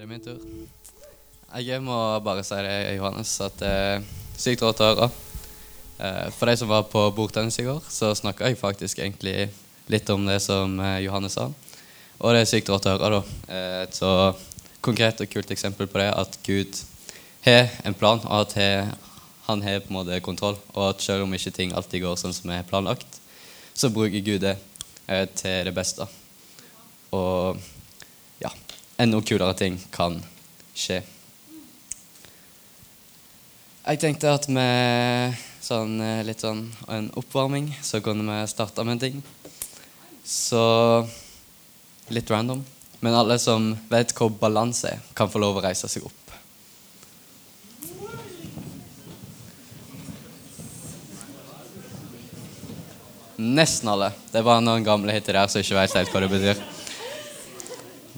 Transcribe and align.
Er 0.00 0.06
det 0.06 0.14
min 0.14 0.22
tur? 0.24 0.36
Jeg 1.60 1.82
må 1.84 1.94
bare 2.24 2.40
si 2.40 2.56
det, 2.64 2.76
Johannes, 2.96 3.34
at 3.44 3.56
det 3.60 3.68
er 3.68 4.04
sykt 4.40 4.62
rått 4.64 4.78
å 4.80 4.86
høre. 4.86 5.08
Eh, 6.00 6.28
For 6.32 6.48
de 6.48 6.54
som 6.56 6.70
var 6.70 6.86
på 6.88 7.02
bordtennis 7.12 7.58
i 7.60 7.66
går, 7.66 7.82
så 7.92 8.14
snakka 8.16 8.48
jeg 8.48 8.56
faktisk 8.56 9.02
egentlig 9.02 9.50
litt 9.92 10.08
om 10.08 10.22
det 10.24 10.38
som 10.40 10.78
eh, 10.80 11.02
Johannes 11.04 11.36
sa. 11.36 11.50
Og 12.16 12.32
det 12.32 12.40
er 12.40 12.48
sykt 12.48 12.70
rått 12.72 12.88
å 12.88 12.94
høre, 12.94 13.10
da. 13.18 13.20
Eh, 13.52 13.74
Et 13.82 13.98
så 13.98 14.12
konkret 14.80 15.20
og 15.20 15.28
kult 15.34 15.52
eksempel 15.52 15.90
på 15.92 16.00
det 16.00 16.06
at 16.16 16.38
Gud 16.46 16.78
har 17.44 17.68
en 17.84 17.96
plan, 18.00 18.22
og 18.24 18.46
at 18.46 18.56
han 19.50 19.64
har 19.66 19.82
på 19.84 19.92
en 19.92 19.98
måte 19.98 20.22
kontroll. 20.24 20.56
Og 20.72 20.94
at 20.94 21.04
selv 21.04 21.26
om 21.26 21.36
ikke 21.36 21.52
ting 21.58 21.74
alltid 21.76 22.06
går 22.06 22.16
sånn 22.22 22.32
som 22.38 22.54
er 22.56 22.64
planlagt, 22.64 23.20
så 23.76 23.92
bruker 23.92 24.24
Gud 24.24 24.40
det 24.46 24.56
eh, 25.10 25.28
til 25.36 25.68
det 25.68 25.76
beste. 25.76 26.08
Og 27.12 27.60
enda 29.00 29.20
kulere 29.24 29.54
ting 29.56 29.78
kan 29.94 30.18
skje. 30.76 31.00
Jeg 33.80 34.00
tenkte 34.02 34.28
at 34.34 34.46
med 34.52 35.38
sånn, 35.64 35.96
eh, 36.04 36.20
litt 36.26 36.44
sånn 36.44 36.66
en 36.92 37.08
oppvarming, 37.16 37.70
så 37.82 38.02
kunne 38.04 38.26
vi 38.28 38.46
starte 38.50 38.84
med 38.84 38.98
en 38.98 39.04
ting. 39.06 39.22
Så 40.24 41.08
litt 42.12 42.30
random. 42.30 42.64
Men 43.00 43.16
alle 43.16 43.38
som 43.40 43.72
vet 43.88 44.12
hvor 44.12 44.28
balanse 44.30 44.92
er, 44.92 45.00
kan 45.16 45.30
få 45.32 45.40
lov 45.40 45.56
å 45.56 45.64
reise 45.64 45.88
seg 45.88 46.04
opp. 46.04 46.16
Nesten 53.40 53.88
alle. 53.88 54.10
Det 54.28 54.42
er 54.42 54.44
bare 54.44 54.60
noen 54.60 54.84
gamle 54.84 55.14
hiter 55.16 55.38
der 55.38 55.48
som 55.48 55.64
ikke 55.64 55.78
vet 55.78 55.96
helt 55.96 56.12
hva 56.12 56.20
det 56.20 56.30
betyr. 56.34 56.60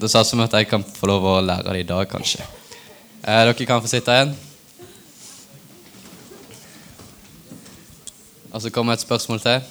Det 0.03 0.09
satser 0.11 0.35
vi 0.35 0.43
at 0.43 0.55
jeg 0.57 0.67
kan 0.67 0.83
få 0.83 1.07
lov 1.07 1.23
å 1.23 1.33
lære 1.39 1.71
det 1.71 1.85
i 1.85 1.87
dag, 1.87 2.03
kanskje. 2.11 2.43
Eh, 3.23 3.37
dere 3.47 3.53
kan 3.63 3.79
få 3.79 3.87
sitte 3.87 4.11
igjen. 4.11 4.33
Og 8.51 8.59
så 8.59 8.71
kommer 8.75 8.97
et 8.97 9.05
spørsmål 9.05 9.39
til. 9.39 9.63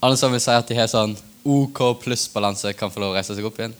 Alle 0.00 0.16
som 0.16 0.32
vil 0.32 0.40
si 0.40 0.54
at 0.54 0.72
de 0.72 0.78
har 0.78 0.88
sånn 0.88 1.12
OK 1.44 1.82
pluss-balanse, 2.00 2.72
kan 2.72 2.88
få 2.88 3.04
lov 3.04 3.12
å 3.12 3.18
reise 3.18 3.36
seg 3.36 3.44
opp 3.44 3.60
igjen. 3.60 3.76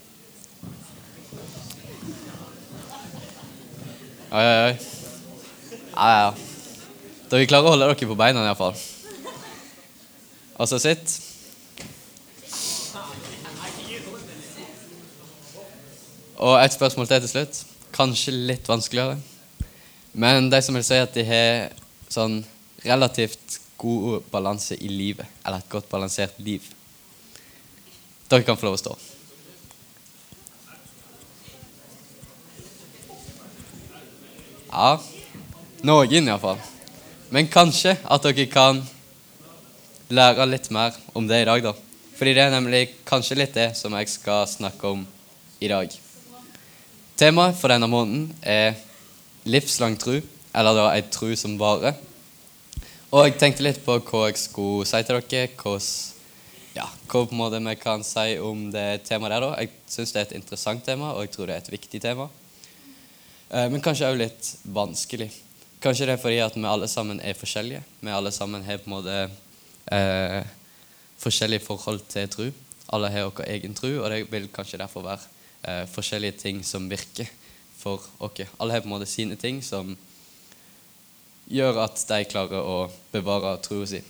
Oi, 4.36 4.44
oi, 4.44 4.58
oi. 4.66 4.74
Ja, 5.96 6.10
ja, 6.12 6.20
ja. 6.26 6.32
Dere 7.32 7.48
klarer 7.48 7.70
å 7.70 7.72
holde 7.72 7.88
dere 7.88 8.10
på 8.12 8.18
beina 8.20 8.44
iallfall. 8.44 8.76
Og 10.60 10.68
så 10.68 10.76
sitt. 10.76 11.16
Og 16.36 16.58
et 16.60 16.72
spørsmål 16.72 17.08
til 17.08 17.20
til 17.24 17.32
slutt. 17.32 17.62
Kanskje 17.96 18.32
litt 18.32 18.68
vanskeligere. 18.68 19.16
Men 20.12 20.50
de 20.50 20.60
som 20.62 20.74
vil 20.76 20.84
si 20.84 20.98
at 21.00 21.14
de 21.14 21.24
har 21.24 21.72
sånn 22.12 22.42
relativt 22.84 23.60
god 23.80 24.24
balanse 24.32 24.76
i 24.76 24.88
livet, 24.88 25.26
eller 25.44 25.60
et 25.60 25.68
godt 25.68 25.88
balansert 25.90 26.38
liv 26.40 26.64
Dere 28.26 28.42
kan 28.42 28.56
få 28.58 28.66
lov 28.66 28.74
å 28.74 28.80
stå. 28.80 28.94
Ja, 34.72 34.96
noen 35.86 36.26
iallfall. 36.32 36.58
Men 37.30 37.46
kanskje 37.46 37.94
at 38.02 38.26
dere 38.26 38.48
kan 38.50 38.80
lære 40.10 40.48
litt 40.50 40.72
mer 40.74 40.96
om 41.14 41.28
det 41.30 41.44
i 41.44 41.46
dag, 41.46 41.62
da. 41.68 41.74
Fordi 42.18 42.34
det 42.34 42.42
er 42.48 42.56
nemlig 42.56 42.82
kanskje 43.06 43.38
litt 43.38 43.54
det 43.54 43.68
som 43.78 43.94
jeg 43.94 44.10
skal 44.10 44.42
snakke 44.50 44.90
om 44.90 45.06
i 45.62 45.70
dag. 45.70 45.94
Temaet 47.16 47.56
for 47.56 47.72
denne 47.72 47.86
måneden 47.88 48.26
er 48.44 48.74
livslang 49.48 49.94
tru, 49.96 50.18
eller 50.52 50.74
da 50.76 50.90
ei 50.92 51.04
tru 51.08 51.30
som 51.38 51.54
varer. 51.56 51.94
Og 53.08 53.22
jeg 53.24 53.38
tenkte 53.40 53.64
litt 53.64 53.78
på 53.86 53.94
hva 54.04 54.26
jeg 54.26 54.36
skulle 54.42 54.84
si 54.84 54.98
til 55.00 55.22
dere, 55.30 55.46
hvordan, 55.56 55.86
ja, 56.76 56.84
hva 57.08 57.22
på 57.22 57.32
en 57.32 57.38
måte 57.38 57.60
vi 57.64 57.72
kan 57.80 58.02
si 58.04 58.34
om 58.36 58.66
det 58.74 59.06
temaet 59.08 59.32
der. 59.32 59.46
da. 59.46 59.62
Jeg 59.62 59.70
syns 59.88 60.12
det 60.12 60.20
er 60.20 60.26
et 60.26 60.34
interessant 60.36 60.84
tema, 60.84 61.14
og 61.14 61.24
jeg 61.24 61.32
tror 61.32 61.48
det 61.48 61.54
er 61.54 61.62
et 61.64 61.72
viktig 61.72 62.00
tema. 62.04 62.26
Eh, 63.48 63.70
Men 63.70 63.80
kanskje 63.80 64.10
òg 64.10 64.18
litt 64.20 64.50
vanskelig. 64.64 65.30
Kanskje 65.80 66.10
det 66.10 66.18
er 66.18 66.20
fordi 66.20 66.42
at 66.44 66.58
vi 66.58 66.68
alle 66.68 66.88
sammen 66.88 67.22
er 67.24 67.32
forskjellige. 67.32 67.80
Vi 68.00 68.12
alle 68.12 68.30
sammen 68.30 68.64
har 68.64 68.76
på 68.76 68.90
en 68.90 68.96
måte 68.98 69.16
eh, 69.88 70.44
forskjellig 71.24 71.62
forhold 71.64 72.04
til 72.12 72.28
tru. 72.28 72.52
Alle 72.92 73.08
har 73.08 73.30
vår 73.30 73.48
egen 73.56 73.72
tru, 73.74 74.02
og 74.02 74.10
det 74.10 74.26
vil 74.30 74.50
kanskje 74.52 74.82
derfor 74.84 75.00
være 75.00 75.32
eh, 75.66 75.84
forskjellige 75.90 76.40
ting 76.40 76.62
som 76.64 76.88
virker 76.88 77.28
for 77.76 78.02
oss. 78.18 78.40
Alle 78.58 78.72
har 78.72 78.80
på 78.80 78.88
en 78.88 78.96
måte 78.96 79.08
sine 79.10 79.36
ting 79.36 79.62
som 79.62 79.96
gjør 81.46 81.82
at 81.84 82.02
de 82.08 82.24
klarer 82.26 82.62
å 82.62 82.86
bevare 83.12 83.56
troa 83.62 83.86
si. 83.86 84.02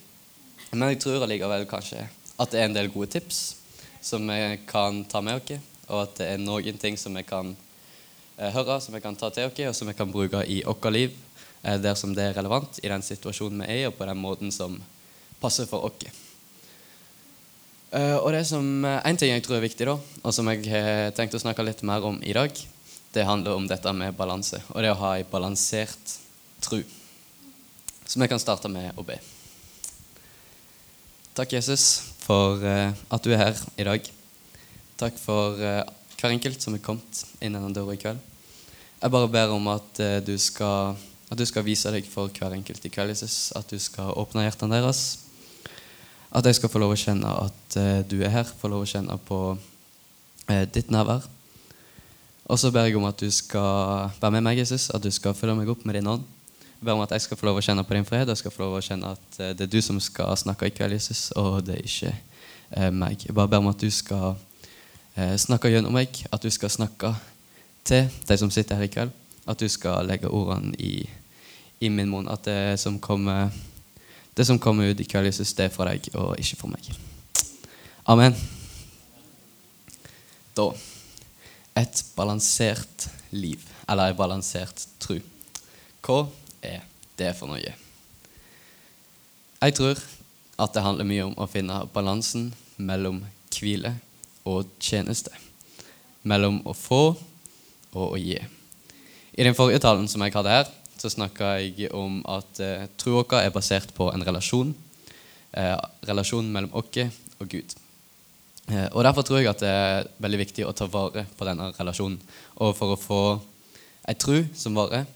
Men 0.72 0.91
jeg 0.93 1.03
tror 1.05 1.25
allikevel 1.25 1.67
kanskje 1.69 2.06
at 2.37 2.53
det 2.53 2.61
er 2.61 2.69
en 2.69 2.77
del 2.77 2.91
gode 2.93 3.12
tips 3.17 3.41
som 4.05 4.27
vi 4.28 4.59
kan 4.69 5.05
ta 5.11 5.22
med 5.25 5.41
oss, 5.41 5.62
og 5.89 6.03
at 6.03 6.19
det 6.21 6.28
er 6.33 6.43
noen 6.43 6.78
ting 6.81 6.99
som 6.99 7.15
vi 7.17 7.25
kan 7.27 7.55
eh, 8.37 8.53
høre, 8.55 8.81
som 8.81 8.94
vi 8.94 9.03
kan 9.03 9.17
ta 9.19 9.31
til 9.31 9.49
oss, 9.49 9.61
og 9.69 9.78
som 9.81 9.91
vi 9.91 9.97
kan 9.99 10.12
bruke 10.12 10.44
i 10.47 10.62
vårt 10.67 10.91
liv 10.93 11.17
eh, 11.62 11.78
dersom 11.81 12.15
det 12.15 12.31
er 12.31 12.38
relevant 12.38 12.81
i 12.83 12.93
den 12.93 13.05
situasjonen 13.05 13.65
vi 13.65 13.73
er 13.73 13.83
i, 13.83 13.88
og 13.88 13.97
på 13.99 14.09
den 14.09 14.21
måten 14.21 14.55
som 14.55 14.78
passer 15.41 15.69
for 15.71 15.88
oss. 15.88 16.25
Eh, 17.96 18.16
og 18.16 18.32
det 18.34 18.44
som, 18.46 18.84
eh, 18.84 19.00
En 19.04 19.16
ting 19.16 19.30
jeg 19.32 19.42
tror 19.42 19.56
er 19.56 19.68
viktig, 19.68 19.86
da, 19.86 19.96
og 20.22 20.34
som 20.34 20.48
jeg 20.52 20.68
har 20.68 21.12
tenkt 21.16 21.34
å 21.34 21.40
snakke 21.40 21.64
litt 21.64 21.82
mer 21.82 22.04
om 22.04 22.20
i 22.22 22.32
dag, 22.32 22.52
det 23.12 23.24
handler 23.24 23.56
om 23.56 23.66
dette 23.66 23.92
med 23.96 24.16
balanse, 24.16 24.60
og 24.74 24.82
det 24.82 24.92
å 24.92 25.00
ha 25.00 25.14
ei 25.16 25.24
balansert 25.24 26.18
tru. 26.60 26.82
Så 28.06 28.20
vi 28.20 28.28
kan 28.28 28.38
starte 28.38 28.68
med 28.68 28.94
å 28.96 29.04
be. 29.06 29.16
Takk, 31.36 31.52
Jesus, 31.52 32.14
for 32.24 32.62
eh, 32.64 32.92
at 33.10 33.22
du 33.22 33.32
er 33.32 33.42
her 33.42 33.58
i 33.76 33.84
dag. 33.84 34.06
Takk 34.96 35.18
for 35.20 35.58
eh, 35.60 35.82
hver 36.16 36.32
enkelt 36.32 36.62
som 36.62 36.76
er 36.76 36.84
kommet 36.84 37.24
inn 37.40 37.56
denne 37.56 37.74
døra 37.76 37.92
i 37.96 38.00
kveld. 38.00 38.20
Jeg 39.02 39.12
bare 39.12 39.28
ber 39.28 39.52
om 39.52 39.68
at, 39.68 40.00
eh, 40.00 40.20
du 40.24 40.32
skal, 40.40 40.96
at 41.28 41.36
du 41.36 41.44
skal 41.44 41.66
vise 41.66 41.92
deg 41.92 42.08
for 42.08 42.32
hver 42.32 42.56
enkelt 42.56 42.84
i 42.84 42.92
kveld, 42.92 43.12
Jesus. 43.12 43.52
At 43.58 43.68
du 43.68 43.76
skal 43.82 44.14
åpne 44.16 44.46
hjertene 44.46 44.78
deres. 44.78 45.02
At 46.31 46.47
jeg 46.47 46.59
skal 46.59 46.70
få 46.72 46.82
lov 46.82 46.94
å 46.94 46.98
kjenne 46.98 47.32
at 47.47 47.78
eh, 47.81 48.03
du 48.09 48.19
er 48.22 48.32
her, 48.34 48.47
få 48.47 48.70
lov 48.72 48.84
å 48.84 48.91
kjenne 48.91 49.16
på 49.28 49.41
eh, 50.50 50.64
ditt 50.72 50.91
nærvær. 50.91 51.26
Og 52.47 52.59
så 52.59 52.70
ber 52.70 52.87
jeg 52.87 52.97
om 52.98 53.06
at 53.09 53.19
du 53.19 53.31
skal 53.34 54.10
være 54.20 54.37
med 54.37 54.44
meg, 54.47 54.60
Jesus, 54.62 54.88
at 54.94 55.03
du 55.03 55.10
skal 55.10 55.34
følge 55.34 55.56
meg 55.59 55.70
opp 55.70 55.82
med 55.87 55.98
din 55.98 56.10
ånd. 56.10 56.26
Jeg 56.76 56.84
ber 56.84 56.94
om 56.94 57.03
at 57.03 57.14
jeg 57.16 57.25
skal 57.25 57.38
få 57.41 57.48
lov 57.48 57.59
å 57.59 57.64
kjenne 57.64 57.82
på 57.88 57.97
din 57.97 58.06
fred, 58.06 58.28
og 58.28 58.34
jeg 58.34 58.42
skal 58.44 58.54
få 58.54 58.62
lov 58.66 58.76
å 58.78 58.84
kjenne 58.84 59.14
at 59.16 59.38
eh, 59.41 59.54
det 59.56 59.66
er 59.66 59.72
du 59.72 59.81
som 59.82 59.98
skal 60.03 60.34
snakke 60.38 60.69
i 60.69 60.75
kveld, 60.75 60.94
Jesus, 60.94 61.31
og 61.38 61.64
det 61.66 61.78
er 61.78 61.88
ikke 61.88 62.12
eh, 62.12 62.91
meg. 62.93 63.25
Jeg 63.26 63.34
bare 63.34 63.50
ber 63.50 63.64
om 63.64 63.70
at 63.72 63.82
du 63.82 63.88
skal 63.91 64.37
eh, 65.16 65.34
snakke 65.41 65.72
gjennom 65.72 65.97
meg, 65.97 66.20
at 66.31 66.43
du 66.43 66.50
skal 66.53 66.70
snakke 66.70 67.14
til 67.87 68.10
de 68.28 68.38
som 68.38 68.53
sitter 68.53 68.78
her 68.78 68.87
i 68.87 68.93
kveld. 68.93 69.14
At 69.47 69.62
du 69.62 69.66
skal 69.70 70.06
legge 70.06 70.31
ordene 70.31 70.75
i, 70.82 71.06
i 71.81 71.91
min 71.91 72.10
munn. 72.10 72.31
At 72.31 72.47
det 72.47 72.78
som 72.82 72.98
kommer 73.03 73.54
det 74.36 74.44
som 74.44 74.58
kommer 74.60 74.92
ut 74.92 75.00
i 75.00 75.06
kveld, 75.08 75.30
Jesus, 75.30 75.54
det 75.56 75.69
er 75.69 75.72
fra 75.72 75.88
deg 75.88 76.10
og 76.14 76.36
ikke 76.41 76.60
fra 76.60 76.72
meg. 76.74 76.91
Amen. 78.06 78.36
Da 80.56 80.70
et 81.76 82.02
balansert 82.16 83.08
liv, 83.36 83.60
eller 83.88 84.10
ei 84.10 84.16
balansert 84.16 84.86
tru. 85.02 85.19
Hva 86.04 86.22
er 86.64 86.84
det 87.19 87.32
for 87.36 87.50
noe? 87.50 87.75
Jeg 89.60 89.76
tror 89.76 90.00
at 90.56 90.72
det 90.72 90.84
handler 90.84 91.08
mye 91.08 91.26
om 91.26 91.34
å 91.36 91.48
finne 91.50 91.82
balansen 91.92 92.48
mellom 92.76 93.22
hvile 93.52 93.92
og 94.48 94.70
tjeneste. 94.80 95.32
Mellom 96.25 96.62
å 96.64 96.72
få 96.76 97.02
og 97.96 98.06
å 98.06 98.16
gi. 98.20 98.38
I 99.37 99.44
den 99.44 99.56
forrige 99.56 99.82
talen 99.84 100.08
som 100.08 100.25
jeg 100.25 100.32
hadde 100.32 100.52
her, 100.52 100.70
så 101.00 101.10
snakka 101.12 101.56
jeg 101.60 101.90
om 101.94 102.20
at 102.28 102.60
eh, 102.64 102.87
troa 102.98 103.25
vår 103.25 103.43
er 103.43 103.54
basert 103.54 103.93
på 103.96 104.08
en 104.12 104.25
relasjon. 104.26 104.75
Eh, 105.56 105.75
relasjonen 106.08 106.52
mellom 106.52 106.75
oss 106.76 107.20
og 107.40 107.48
Gud. 107.52 107.75
Eh, 108.69 108.88
og 108.93 109.04
Derfor 109.04 109.22
tror 109.22 109.40
jeg 109.40 109.50
at 109.50 109.62
det 109.62 109.70
er 109.70 110.08
veldig 110.19 110.40
viktig 110.43 110.66
å 110.66 110.75
ta 110.76 110.88
vare 110.90 111.26
på 111.37 111.46
denne 111.48 111.70
relasjonen. 111.76 112.19
Og 112.58 112.75
for 112.76 112.94
å 112.94 113.00
få 113.00 113.20
ei 114.08 114.16
tru 114.19 114.44
som 114.54 114.75
varer, 114.75 115.06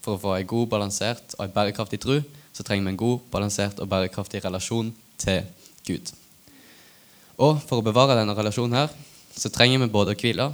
for 0.00 0.16
å 0.16 0.22
få 0.22 0.34
ei 0.36 0.46
god, 0.48 0.68
balansert 0.70 1.36
og 1.36 1.44
ei 1.44 1.54
bærekraftig 1.54 2.00
tru, 2.00 2.20
så 2.52 2.64
trenger 2.66 2.86
vi 2.86 2.94
en 2.94 3.00
god, 3.00 3.20
balansert 3.32 3.80
og 3.80 3.88
bærekraftig 3.90 4.42
relasjon 4.44 4.92
til 5.20 5.44
Gud. 5.86 6.12
Og 7.40 7.60
for 7.64 7.80
å 7.80 7.84
bevare 7.84 8.18
denne 8.18 8.36
relasjonen 8.36 8.76
her, 8.76 8.90
så 9.36 9.52
trenger 9.52 9.80
vi 9.80 9.92
både 9.92 10.14
å 10.14 10.18
hvile, 10.18 10.50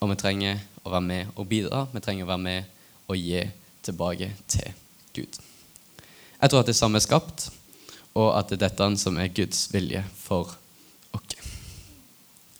og 0.00 0.10
vi 0.10 0.16
trenger 0.20 0.62
å 0.82 0.92
være 0.92 1.06
med 1.06 1.36
og 1.36 1.48
bidra. 1.48 1.84
Vi 1.92 2.02
trenger 2.02 2.26
å 2.26 2.32
være 2.32 2.44
med 2.44 2.74
og 3.06 3.20
gi 3.20 3.44
tilbake 3.86 4.32
til 4.50 4.72
Gud. 5.16 5.40
Jeg 6.36 6.52
tror 6.52 6.60
at 6.60 6.68
det 6.68 6.76
samme 6.76 7.00
er 7.00 7.06
skapt, 7.06 7.48
og 8.16 8.30
at 8.36 8.50
det 8.50 8.58
er 8.58 8.68
dette 8.68 8.92
som 9.00 9.18
er 9.20 9.32
Guds 9.32 9.66
vilje 9.72 10.04
for 10.20 10.50
oss. 10.50 10.62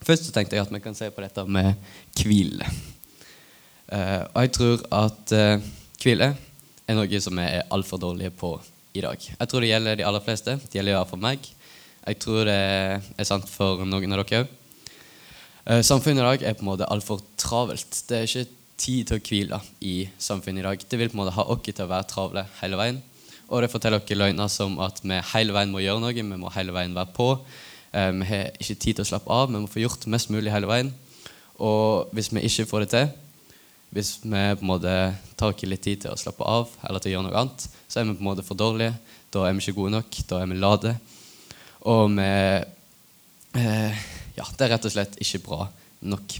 Først 0.06 0.28
så 0.28 0.34
tenkte 0.34 0.54
jeg 0.54 0.62
at 0.62 0.70
vi 0.70 0.78
kan 0.78 0.94
se 0.94 1.08
på 1.10 1.22
dette 1.24 1.42
med 1.50 1.72
hvile. 2.20 2.66
Eh, 3.90 4.22
og 4.22 4.44
jeg 4.44 4.52
tror 4.54 4.84
at 4.94 5.32
eh, 5.34 5.64
hvile 6.02 6.28
er 6.86 6.98
noe 6.98 7.20
som 7.22 7.34
vi 7.38 7.46
er 7.46 7.66
altfor 7.74 7.98
dårlige 7.98 8.30
på 8.38 8.52
i 8.94 9.02
dag. 9.02 9.18
Jeg 9.18 9.50
tror 9.50 9.64
det 9.64 9.70
gjelder 9.72 9.98
de 9.98 10.06
aller 10.06 10.22
fleste. 10.22 10.54
Det 10.62 10.78
gjelder 10.78 10.94
iallfall 10.94 11.22
meg. 11.24 11.48
Jeg 12.06 12.20
tror 12.22 12.46
det 12.46 12.54
er 12.54 13.26
sant 13.26 13.50
for 13.50 13.82
noen 13.82 14.14
av 14.14 14.22
dere 14.22 14.44
òg. 14.44 14.54
Eh, 15.66 15.82
samfunnet 15.82 16.22
i 16.22 16.28
dag 16.28 16.46
er 16.46 16.54
på 16.54 16.62
en 16.62 16.70
måte 16.70 16.86
altfor 16.86 17.24
travelt. 17.40 18.02
Det 18.06 18.20
er 18.20 18.30
ikke 18.30 18.46
tid 18.76 19.08
til 19.08 19.18
å 19.18 19.24
hvile 19.24 19.60
i 19.80 19.96
samfunnet 20.18 20.62
i 20.62 20.66
dag. 20.66 20.82
Det 20.88 20.98
vil 21.00 21.10
på 21.10 21.16
en 21.16 21.22
måte 21.24 21.36
ha 21.36 21.44
oss 21.48 21.62
til 21.66 21.84
å 21.84 21.90
være 21.90 22.08
travle 22.10 22.46
hele 22.60 22.80
veien. 22.80 23.02
Og 23.46 23.62
det 23.62 23.70
forteller 23.70 24.02
dere 24.02 24.24
løgner 24.24 24.50
som 24.50 24.78
at 24.82 24.98
vi 25.04 25.18
hele 25.32 25.54
veien 25.54 25.70
må 25.70 25.82
gjøre 25.82 26.02
noe, 26.02 26.14
vi 26.14 26.40
må 26.40 26.50
hele 26.56 26.74
veien 26.74 26.96
være 26.96 27.14
på. 27.14 27.28
Eh, 27.94 28.10
vi 28.18 28.28
har 28.30 28.48
ikke 28.58 28.74
tid 28.74 28.98
til 28.98 29.04
å 29.04 29.10
slappe 29.12 29.32
av, 29.32 29.52
vi 29.52 29.60
må 29.62 29.70
få 29.70 29.84
gjort 29.84 30.08
mest 30.10 30.32
mulig 30.34 30.52
hele 30.52 30.68
veien. 30.70 30.90
Og 31.62 32.10
hvis 32.16 32.32
vi 32.34 32.42
ikke 32.44 32.66
får 32.68 32.84
det 32.84 32.90
til, 32.92 33.12
hvis 33.94 34.16
vi 34.24 34.30
på 34.58 34.64
en 34.64 34.70
måte 34.72 34.94
tar 35.38 35.54
ikke 35.54 35.70
litt 35.70 35.84
tid 35.86 36.02
til 36.02 36.12
å 36.12 36.18
slappe 36.20 36.44
av 36.44 36.72
eller 36.84 37.00
til 37.00 37.12
å 37.12 37.16
gjøre 37.16 37.28
noe 37.28 37.38
annet, 37.40 37.68
så 37.86 38.00
er 38.00 38.08
vi 38.08 38.16
på 38.16 38.24
en 38.24 38.30
måte 38.32 38.44
for 38.44 38.58
dårlige. 38.58 38.96
Da 39.32 39.46
er 39.46 39.54
vi 39.54 39.62
ikke 39.62 39.78
gode 39.78 39.94
nok. 39.94 40.18
Da 40.28 40.42
er 40.42 40.50
vi 40.50 40.58
lade. 40.60 40.96
Og 41.86 42.10
vi 42.18 42.28
eh, 43.62 44.04
Ja, 44.36 44.44
det 44.44 44.66
er 44.66 44.74
rett 44.74 44.84
og 44.84 44.92
slett 44.92 45.14
ikke 45.22 45.44
bra 45.46 45.62
nok. 46.04 46.34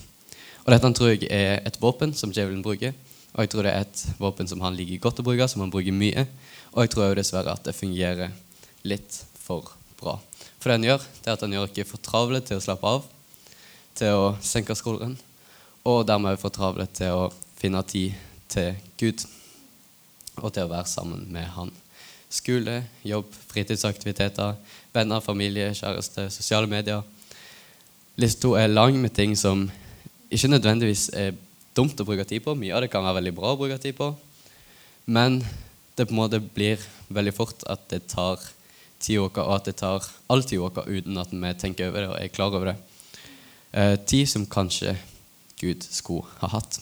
Og 0.67 0.73
dette 0.75 0.91
tror 0.99 1.13
jeg 1.15 1.29
er 1.31 1.61
et 1.63 1.79
våpen 1.79 2.11
som 2.19 2.33
djevelen 2.35 2.65
bruker. 2.65 2.91
Og 3.37 3.45
jeg 3.45 3.53
tror 3.53 3.67
det 3.67 3.73
er 3.73 3.85
et 3.85 4.01
våpen 4.19 4.49
som 4.51 4.63
han 4.65 4.75
liker 4.75 4.99
godt 5.05 5.21
å 5.23 5.27
bruke, 5.27 5.47
som 5.47 5.63
han 5.63 5.71
bruker 5.71 5.95
mye. 5.95 6.27
Og 6.75 6.83
jeg 6.83 6.93
tror 6.95 7.15
dessverre 7.15 7.55
at 7.55 7.63
det 7.69 7.77
fungerer 7.77 8.35
litt 8.83 9.21
for 9.39 9.71
bra. 10.01 10.17
For 10.59 10.73
det 10.73 10.79
han 10.81 10.89
gjør, 10.89 11.07
det 11.23 11.31
er 11.31 11.37
at 11.37 11.45
han 11.45 11.55
gjør 11.55 11.69
oss 11.69 11.91
for 11.93 12.03
travle 12.03 12.43
til 12.43 12.59
å 12.59 12.65
slappe 12.65 12.91
av, 12.97 13.07
til 13.95 14.19
å 14.19 14.27
senke 14.43 14.75
skulderen, 14.75 15.15
og 15.87 16.03
dermed 16.09 16.41
for 16.43 16.51
travle 16.51 16.89
til 16.91 17.15
å 17.15 17.29
finne 17.61 17.85
tid 17.87 18.17
til 18.51 18.75
Gud 18.99 19.23
og 20.43 20.51
til 20.51 20.67
å 20.67 20.73
være 20.73 20.91
sammen 20.91 21.23
med 21.31 21.47
Han. 21.55 21.71
Skole, 22.27 22.81
jobb, 23.07 23.31
fritidsaktiviteter, 23.53 24.57
venner, 24.93 25.23
familie, 25.23 25.71
kjæreste, 25.79 26.27
sosiale 26.35 26.67
medier. 26.67 27.07
Lista 28.19 28.51
er 28.59 28.73
lang 28.73 28.99
med 28.99 29.15
ting 29.15 29.37
som 29.39 29.69
ikke 30.31 30.50
nødvendigvis 30.50 31.08
er 31.14 31.37
dumt 31.76 32.00
å 32.00 32.06
bruke 32.06 32.25
tid 32.28 32.43
på. 32.44 32.55
Mye 32.58 32.75
av 32.75 32.82
det 32.84 32.90
kan 32.93 33.05
være 33.05 33.20
veldig 33.20 33.34
bra 33.37 33.52
å 33.55 33.61
bruke 33.61 33.78
tid 33.82 33.96
på. 33.99 34.11
Men 35.06 35.38
det 35.96 36.08
på 36.08 36.14
en 36.14 36.20
måte 36.20 36.40
blir 36.40 36.82
veldig 37.08 37.34
fort 37.37 37.62
at 37.70 37.84
det 37.93 38.06
tar 38.11 38.40
tida 39.00 39.23
vår, 39.23 39.43
og 39.44 39.55
at 39.55 39.69
det 39.69 39.76
tar 39.78 40.08
all 40.32 40.43
tida 40.44 40.67
vår 40.67 40.88
uten 40.88 41.20
at 41.20 41.32
vi 41.32 41.52
tenker 41.61 41.90
over 41.90 42.02
det 42.02 42.11
og 42.11 42.19
er 42.20 42.32
klar 42.32 42.55
over 42.55 42.73
det. 42.73 42.76
Eh, 43.73 43.94
tid 44.08 44.26
som 44.28 44.46
kanskje 44.46 44.96
Gud 45.61 45.84
skulle 45.84 46.26
ha 46.40 46.50
hatt. 46.56 46.81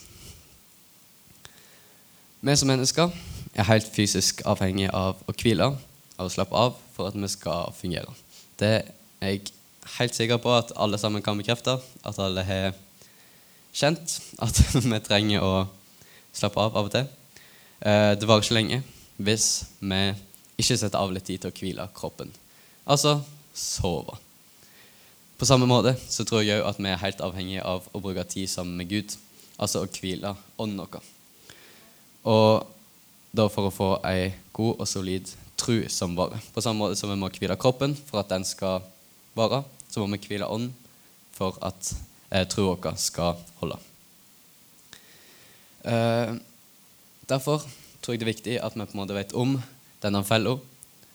Vi 2.44 2.56
som 2.56 2.68
mennesker 2.68 3.12
er 3.54 3.68
helt 3.70 3.88
fysisk 3.94 4.42
avhengig 4.46 4.90
av 4.92 5.20
å 5.26 5.32
hvile, 5.32 5.70
av 6.18 6.26
å 6.26 6.32
slappe 6.32 6.58
av, 6.58 6.74
for 6.94 7.08
at 7.08 7.16
vi 7.16 7.30
skal 7.32 7.72
fungere. 7.76 8.12
Det 8.60 8.74
er 9.20 9.30
jeg 9.30 9.54
helt 9.98 10.16
sikker 10.16 10.40
på 10.42 10.52
at 10.54 10.74
alle 10.76 10.98
sammen 11.00 11.22
kan 11.22 11.38
bekrefte. 11.38 11.78
At 12.04 12.18
alle 12.22 12.44
har 12.44 12.74
kjent 13.74 14.18
at 14.42 14.60
vi 14.92 15.00
trenger 15.04 15.44
å 15.44 15.54
slappe 16.34 16.60
av 16.60 16.76
av 16.78 16.88
og 16.88 16.94
til. 16.94 17.08
Eh, 17.84 18.12
det 18.18 18.28
varer 18.28 18.44
ikke 18.44 18.58
lenge 18.58 18.82
hvis 19.22 19.48
vi 19.78 20.02
ikke 20.58 20.78
setter 20.78 20.98
av 20.98 21.12
litt 21.14 21.26
tid 21.26 21.42
til 21.42 21.52
å 21.52 21.58
hvile 21.58 21.88
kroppen. 21.94 22.30
Altså 22.86 23.18
sove. 23.54 24.16
På 25.38 25.46
samme 25.46 25.66
måte 25.66 25.94
så 26.08 26.26
tror 26.26 26.44
jeg 26.44 26.62
òg 26.62 26.70
at 26.70 26.80
vi 26.80 26.90
er 26.90 27.02
helt 27.02 27.22
avhengige 27.24 27.66
av 27.66 27.86
å 27.92 28.02
bruke 28.02 28.24
tid 28.30 28.50
sammen 28.50 28.78
med 28.78 28.90
Gud. 28.90 29.16
Altså 29.58 29.82
å 29.82 29.90
hvile 29.90 30.34
ånden 30.58 30.82
vår. 30.82 31.10
Og 32.30 32.70
da 33.34 33.48
for 33.50 33.68
å 33.68 33.74
få 33.74 33.90
ei 34.06 34.30
god 34.54 34.80
og 34.80 34.88
solid 34.88 35.30
tru 35.58 35.84
som 35.90 36.14
varer. 36.18 36.42
På 36.54 36.62
samme 36.62 36.84
måte 36.84 36.98
som 36.98 37.10
vi 37.10 37.18
må 37.18 37.30
hvile 37.34 37.58
kroppen 37.58 37.96
for 38.06 38.22
at 38.22 38.30
den 38.30 38.46
skal 38.46 38.82
vare, 39.34 39.62
så 39.90 40.02
må 40.02 40.14
vi 40.14 40.22
hvile 40.28 40.48
ånden 40.50 40.74
for 41.34 41.58
at 41.66 41.94
eh, 42.34 42.46
tror 42.50 42.74
dere 42.82 42.98
skal 43.00 43.38
holde. 43.60 43.78
Eh, 45.84 46.34
derfor 47.30 47.62
tror 48.00 48.14
jeg 48.14 48.20
det 48.20 48.26
er 48.26 48.32
viktig 48.32 48.56
at 48.60 48.76
vi 48.76 48.84
på 48.84 48.96
en 48.96 49.02
måte 49.02 49.16
vet 49.16 49.34
om 49.38 49.56
denne 50.02 50.24
fella 50.26 50.56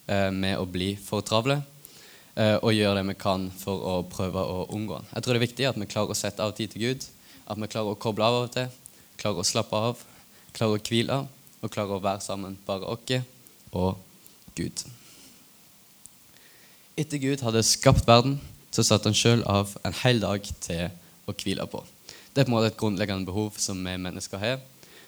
eh, 0.08 0.30
med 0.34 0.58
å 0.58 0.68
bli 0.70 0.94
for 0.98 1.26
travle, 1.26 1.60
eh, 2.36 2.56
og 2.58 2.74
gjøre 2.74 3.00
det 3.00 3.08
vi 3.12 3.18
kan 3.20 3.50
for 3.60 3.88
å 3.92 3.96
prøve 4.10 4.42
å 4.42 4.68
unngå 4.74 5.00
den. 5.00 5.10
Jeg 5.14 5.26
tror 5.26 5.36
det 5.36 5.42
er 5.42 5.48
viktig 5.48 5.68
at 5.70 5.82
vi 5.82 5.90
klarer 5.90 6.14
å 6.14 6.18
sette 6.18 6.46
av 6.46 6.56
tid 6.58 6.74
til 6.74 6.88
Gud, 6.88 7.10
at 7.50 7.58
vi 7.58 7.72
klarer 7.72 7.94
å 7.94 8.00
koble 8.00 8.26
av 8.26 8.40
av 8.40 8.48
og 8.48 8.56
til, 8.56 8.70
klarer 9.20 9.42
å 9.42 9.50
slappe 9.50 9.84
av, 9.90 10.06
klarer 10.56 10.78
å 10.78 10.86
hvile 10.86 11.24
og 11.60 11.74
klarer 11.74 11.98
å 11.98 12.04
være 12.04 12.24
sammen, 12.24 12.58
bare 12.66 12.88
oss 12.88 13.20
og 13.76 14.00
Gud. 14.58 14.86
Etter 17.00 17.22
Gud 17.22 17.44
hadde 17.46 17.62
skapt 17.64 18.08
verden, 18.08 18.40
så 18.74 18.84
satte 18.86 19.10
han 19.10 19.18
sjøl 19.18 19.44
av 19.50 19.76
en 19.88 19.96
hel 20.02 20.20
dag 20.22 20.46
til 20.62 20.90
å 21.30 21.36
hvile 21.38 21.68
på. 21.70 21.84
Det 22.34 22.42
er 22.42 22.48
på 22.48 22.52
en 22.52 22.58
måte 22.58 22.72
et 22.72 22.80
grunnleggende 22.80 23.28
behov 23.30 23.58
som 23.62 23.80
vi 23.86 23.96
mennesker 24.02 24.42
har, 24.42 24.60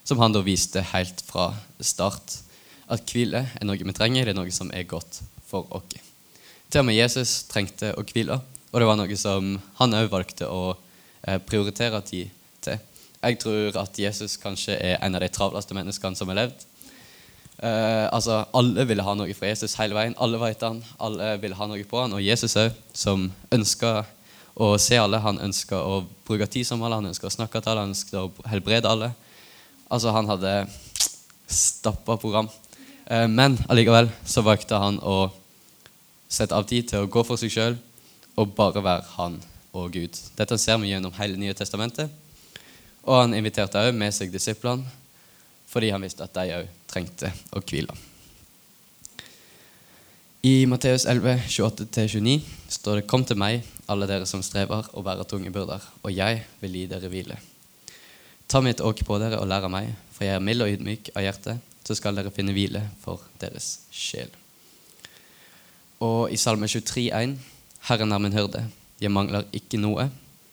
som 0.03 0.21
han 0.21 0.33
da 0.33 0.41
viste 0.45 0.81
helt 0.93 1.21
fra 1.25 1.51
start. 1.79 2.39
At 2.91 3.11
hvile 3.11 3.45
er 3.55 3.67
noe 3.67 3.79
vi 3.79 3.95
trenger, 3.95 4.25
det 4.25 4.33
er 4.33 4.39
noe 4.39 4.53
som 4.53 4.71
er 4.73 4.87
godt 4.89 5.21
for 5.47 5.69
oss. 5.77 5.99
Til 6.71 6.81
og 6.81 6.87
med 6.87 6.95
Jesus 6.95 7.41
trengte 7.51 7.91
å 7.99 8.03
hvile, 8.07 8.39
og 8.71 8.79
det 8.79 8.87
var 8.87 8.97
noe 8.99 9.17
som 9.19 9.57
han 9.81 9.95
òg 9.97 10.09
valgte 10.11 10.47
å 10.47 10.71
eh, 10.71 11.39
prioritere 11.43 11.99
tid 12.07 12.31
til. 12.63 12.79
Jeg 13.21 13.37
tror 13.41 13.77
at 13.83 13.99
Jesus 13.99 14.37
kanskje 14.41 14.77
er 14.79 15.01
en 15.03 15.17
av 15.17 15.21
de 15.21 15.29
travleste 15.29 15.75
menneskene 15.77 16.17
som 16.17 16.31
har 16.31 16.39
levd. 16.39 16.63
Eh, 17.61 18.07
altså, 18.07 18.45
Alle 18.57 18.87
ville 18.89 19.03
ha 19.05 19.13
noe 19.17 19.35
fra 19.37 19.51
Jesus 19.51 19.75
hele 19.77 19.97
veien. 19.97 20.15
Alle 20.17 20.39
vet 20.41 20.63
han, 20.65 20.79
alle 20.97 21.35
ville 21.43 21.59
ha 21.59 21.67
noe 21.69 21.83
på 21.85 21.99
han. 22.01 22.15
Og 22.17 22.23
Jesus 22.23 22.57
òg, 22.57 22.71
som 22.97 23.27
ønsker 23.53 24.07
å 24.61 24.77
se 24.81 24.97
alle. 25.01 25.19
Han 25.23 25.41
ønska 25.41 25.79
å 25.79 26.01
bruke 26.27 26.47
tid 26.51 26.67
som 26.67 26.81
alle, 26.83 26.99
han 26.99 27.09
ønska 27.09 27.29
å 27.29 27.33
snakke 27.33 27.61
til 27.61 27.73
alle, 27.73 27.85
han 27.85 27.95
ønska 27.95 28.25
å 28.25 28.49
helbrede 28.51 28.89
alle. 28.89 29.11
Altså, 29.89 30.11
Han 30.11 30.29
hadde 30.29 30.55
stappa 31.47 32.17
program. 32.17 32.49
Uh, 33.09 33.27
men 33.27 33.57
allikevel 33.67 34.09
så 34.25 34.43
valgte 34.45 34.79
han 34.79 34.99
å 35.03 35.31
sette 36.31 36.55
av 36.55 36.67
tid 36.69 36.87
til 36.87 37.03
å 37.03 37.09
gå 37.11 37.23
for 37.27 37.39
seg 37.39 37.51
sjøl 37.51 37.79
og 38.39 38.53
bare 38.55 38.83
være 38.83 39.09
han 39.17 39.41
og 39.75 39.91
Gud. 39.91 40.15
Dette 40.37 40.57
ser 40.59 40.79
vi 40.79 40.93
gjennom 40.93 41.15
hele 41.17 41.39
Nye 41.39 41.55
testamentet. 41.57 42.11
Og 43.03 43.17
han 43.17 43.35
inviterte 43.35 43.81
også 43.81 43.97
med 43.97 44.15
seg 44.15 44.31
disiplene 44.31 44.99
fordi 45.71 45.91
han 45.93 46.03
visste 46.03 46.25
at 46.27 46.35
de 46.35 46.57
òg 46.57 46.71
trengte 46.91 47.31
å 47.55 47.61
hvile. 47.63 48.10
I 50.43 50.65
Matteus 50.65 51.05
11, 51.05 51.41
28-29 51.47 52.41
står 52.69 52.95
det:" 52.95 53.07
Kom 53.07 53.25
til 53.25 53.37
meg, 53.37 53.61
alle 53.87 54.07
dere 54.09 54.25
som 54.25 54.41
strever 54.41 54.87
og 54.93 55.03
bærer 55.05 55.23
tunge 55.23 55.51
byrder, 55.51 55.81
og 56.03 56.15
jeg 56.15 56.43
vil 56.61 56.71
gi 56.71 56.85
dere 56.89 57.09
hvile. 57.09 57.37
Ta 58.47 58.61
mitt 58.61 58.81
åk 58.81 59.03
på 59.05 59.19
dere 59.19 59.39
og 59.39 59.47
lær 59.47 59.67
av 59.67 59.71
meg, 59.71 59.93
for 60.11 60.25
jeg 60.25 60.35
er 60.35 60.39
mild 60.39 60.61
og 60.61 60.71
ydmyk 60.73 61.11
av 61.15 61.23
hjerte, 61.23 61.59
så 61.85 61.95
skal 61.95 62.15
dere 62.15 62.31
finne 62.31 62.53
hvile 62.53 62.81
for 63.03 63.21
deres 63.39 63.85
sjel. 63.91 64.29
Og 65.99 66.31
i 66.33 66.37
Salme 66.37 66.67
23, 66.67 67.11
23,1.: 67.11 67.37
Herren 67.89 68.11
er 68.11 68.19
min 68.19 68.33
hyrde, 68.33 68.65
jeg 69.01 69.11
mangler 69.11 69.45
ikke 69.53 69.77
noe. 69.77 70.09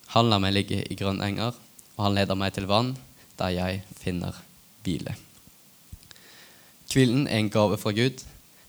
Han 0.08 0.28
lar 0.28 0.38
meg 0.38 0.52
ligge 0.52 0.84
i 0.84 0.94
grønne 0.94 1.24
enger 1.24 1.56
og 1.98 2.04
han 2.06 2.14
leder 2.14 2.38
meg 2.38 2.54
til 2.54 2.68
vann, 2.70 2.94
der 3.38 3.50
jeg 3.50 3.82
finner 3.98 4.36
hvile. 4.86 5.16
Hvilen 6.88 7.26
er 7.26 7.42
en 7.42 7.50
gave 7.50 7.76
fra 7.76 7.90
Gud, 7.92 8.22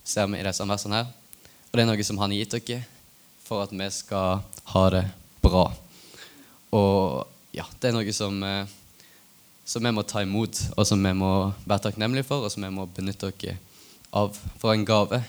ser 0.10 0.30
vi 0.30 0.40
i 0.40 0.46
disse 0.46 0.66
versene 0.66 1.02
her. 1.02 1.12
Og 1.70 1.78
det 1.78 1.84
er 1.84 1.90
noe 1.92 2.06
som 2.08 2.18
han 2.22 2.34
har 2.34 2.42
gitt 2.42 2.58
dere 2.58 2.82
for 3.46 3.64
at 3.66 3.74
vi 3.74 3.88
skal 3.94 4.42
ha 4.74 4.84
det 4.94 5.06
bra. 5.42 5.70
Og 6.74 7.26
ja, 7.56 7.66
det 7.82 7.90
er 7.90 7.96
noe 7.96 8.14
som, 8.14 8.38
eh, 8.44 8.70
som 9.66 9.86
vi 9.86 9.94
må 9.94 10.04
ta 10.06 10.22
imot, 10.26 10.62
og 10.76 10.86
som 10.86 11.02
vi 11.02 11.14
må 11.18 11.52
være 11.66 11.88
takknemlige 11.88 12.28
for, 12.30 12.46
og 12.46 12.54
som 12.54 12.66
vi 12.66 12.74
må 12.74 12.86
benytte 12.94 13.30
oss 13.30 13.50
av. 14.14 14.38
For 14.62 14.74
en 14.74 14.86
gave 14.86 15.22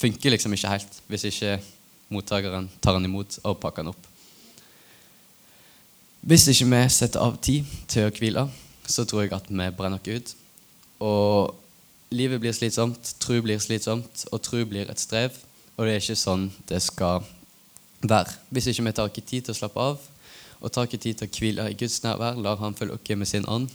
funker 0.00 0.32
liksom 0.32 0.56
ikke 0.56 0.72
helt 0.72 1.00
hvis 1.08 1.26
ikke 1.28 1.58
mottakeren 2.10 2.70
tar 2.80 2.96
den 2.96 3.08
imot 3.08 3.38
og 3.44 3.60
pakker 3.60 3.84
den 3.84 3.92
opp. 3.92 4.06
Hvis 6.20 6.48
ikke 6.52 6.68
vi 6.68 6.82
setter 6.92 7.20
av 7.20 7.36
tid 7.40 7.68
til 7.88 8.08
å 8.08 8.12
hvile, 8.12 8.44
så 8.84 9.06
tror 9.08 9.24
jeg 9.24 9.32
at 9.36 9.48
vi 9.48 9.68
brenner 9.76 10.00
oss 10.00 10.08
ut. 10.08 10.34
Og 11.00 11.59
livet 12.10 12.40
blir 12.42 12.54
slitsomt, 12.54 13.14
tro 13.22 13.38
blir 13.42 13.60
slitsomt, 13.62 14.24
og 14.34 14.42
tro 14.42 14.64
blir 14.66 14.90
et 14.90 15.00
strev. 15.00 15.36
Og 15.76 15.86
det 15.86 15.94
er 15.94 16.02
ikke 16.02 16.18
sånn 16.18 16.48
det 16.68 16.82
skal 16.82 17.22
være. 18.02 18.34
Hvis 18.50 18.70
ikke 18.72 18.86
vi 18.88 18.94
tar 18.96 19.12
ikke 19.12 19.26
tid 19.26 19.46
til 19.46 19.54
å 19.54 19.60
slappe 19.60 19.84
av, 19.92 20.08
og 20.60 20.72
tar 20.72 20.88
ikke 20.88 21.00
tid 21.00 21.20
til 21.20 21.28
å 21.28 21.36
hvile 21.36 21.68
i 21.70 21.78
Guds 21.78 22.02
nærvær, 22.04 22.36
lar 22.36 22.58
Han 22.60 22.74
følge 22.74 22.98
oss 22.98 23.16
med 23.16 23.28
sin 23.28 23.46
ånd, 23.46 23.70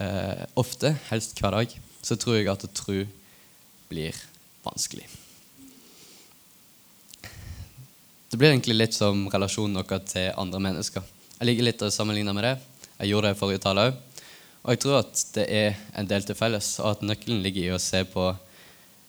eh, 0.00 0.46
ofte, 0.56 0.96
helst 1.10 1.38
hver 1.38 1.50
dag, 1.52 1.68
så 2.02 2.16
tror 2.16 2.36
jeg 2.36 2.48
at 2.48 2.64
å 2.64 2.72
tro 2.72 3.06
blir 3.88 4.14
vanskelig. 4.64 5.06
Det 8.30 8.38
blir 8.38 8.50
egentlig 8.50 8.76
litt 8.76 8.94
som 8.94 9.28
relasjonen 9.28 9.76
vår 9.76 10.02
til 10.04 10.32
andre 10.36 10.58
mennesker. 10.58 11.02
Jeg 11.38 11.46
liker 11.46 11.62
litt 11.62 11.82
å 11.82 11.92
sammenligne 11.92 12.34
med 12.34 12.44
det. 12.44 12.58
Jeg 12.98 13.10
gjorde 13.10 13.28
det 13.28 13.36
i 13.36 13.38
forrige 13.38 13.62
tale 13.62 13.80
òg. 13.90 13.94
Og 14.66 14.74
jeg 14.74 14.80
tror 14.82 14.96
at 14.98 15.20
det 15.36 15.44
er 15.46 15.76
en 15.94 16.08
del 16.10 16.24
til 16.26 16.34
felles, 16.34 16.72
og 16.82 16.96
at 16.96 17.02
nøkkelen 17.06 17.38
ligger 17.44 17.68
i 17.68 17.74
å 17.76 17.78
se 17.78 18.00
på, 18.10 18.24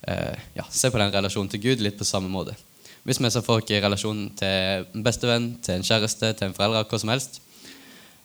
eh, 0.05 0.43
ja, 0.53 0.65
se 0.69 0.91
på 0.93 0.99
den 1.01 1.09
relasjonen 1.09 1.49
til 1.49 1.63
Gud 1.63 1.81
litt 1.81 1.97
på 1.97 2.05
samme 2.05 2.29
måte. 2.29 2.53
Hvis 3.01 3.17
vi 3.17 3.31
ser 3.33 3.41
folk 3.41 3.71
i 3.71 3.79
relasjon 3.81 4.19
til 4.37 4.85
en 4.93 5.01
bestevenn, 5.01 5.55
til 5.65 5.79
en 5.79 5.87
kjæreste, 5.87 6.29
til 6.37 6.47
en 6.47 6.53
forelder, 6.53 6.85
hva 6.85 6.99
som 7.01 7.09
helst, 7.09 7.39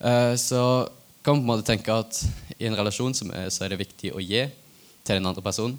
eh, 0.04 0.34
så 0.36 0.90
kan 1.24 1.38
man 1.38 1.40
på 1.40 1.46
en 1.46 1.52
måte 1.52 1.66
tenke 1.70 1.94
at 1.94 2.20
i 2.58 2.66
en 2.66 2.76
relasjon 2.76 3.14
så 3.14 3.24
er, 3.32 3.68
det 3.70 3.80
viktig 3.80 4.12
å 4.12 4.20
gi 4.20 4.42
til 5.02 5.16
den 5.16 5.26
andre 5.26 5.40
personen. 5.40 5.78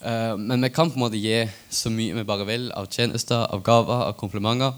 Eh, 0.00 0.36
men 0.36 0.62
vi 0.62 0.70
kan 0.72 0.88
på 0.88 0.96
en 0.96 1.04
måte 1.04 1.20
gi 1.20 1.44
så 1.68 1.92
mye 1.92 2.14
vi 2.14 2.24
bare 2.24 2.46
vil 2.48 2.70
av 2.72 2.88
tjenester, 2.88 3.44
av 3.52 3.60
gaver, 3.62 4.08
av 4.08 4.16
komplimenter. 4.16 4.72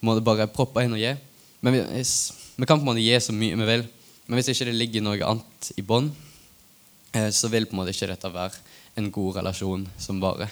Må 0.00 0.14
det 0.14 0.24
bare 0.24 0.48
proppe 0.48 0.86
inn 0.86 0.96
og 0.96 1.02
gi. 1.04 1.12
Men 1.60 1.74
vi, 1.74 2.02
vi 2.56 2.64
kan 2.64 2.78
på 2.80 2.86
en 2.86 2.94
måte 2.94 3.04
gi 3.04 3.20
så 3.20 3.36
mye 3.36 3.60
vi 3.60 3.68
vil, 3.74 3.86
men 4.26 4.38
hvis 4.38 4.50
ikke 4.52 4.68
det 4.68 4.76
ligger 4.76 5.04
noe 5.06 5.22
annet 5.22 5.70
i 5.78 5.84
bånd, 5.86 6.10
eh, 7.12 7.30
så 7.30 7.50
vil 7.52 7.68
på 7.68 7.76
en 7.76 7.82
måte 7.82 7.94
ikke 7.94 8.10
dette 8.10 8.32
være 8.32 8.58
en 8.98 9.10
god 9.12 9.40
relasjon 9.40 9.86
som 10.00 10.20
varer. 10.22 10.50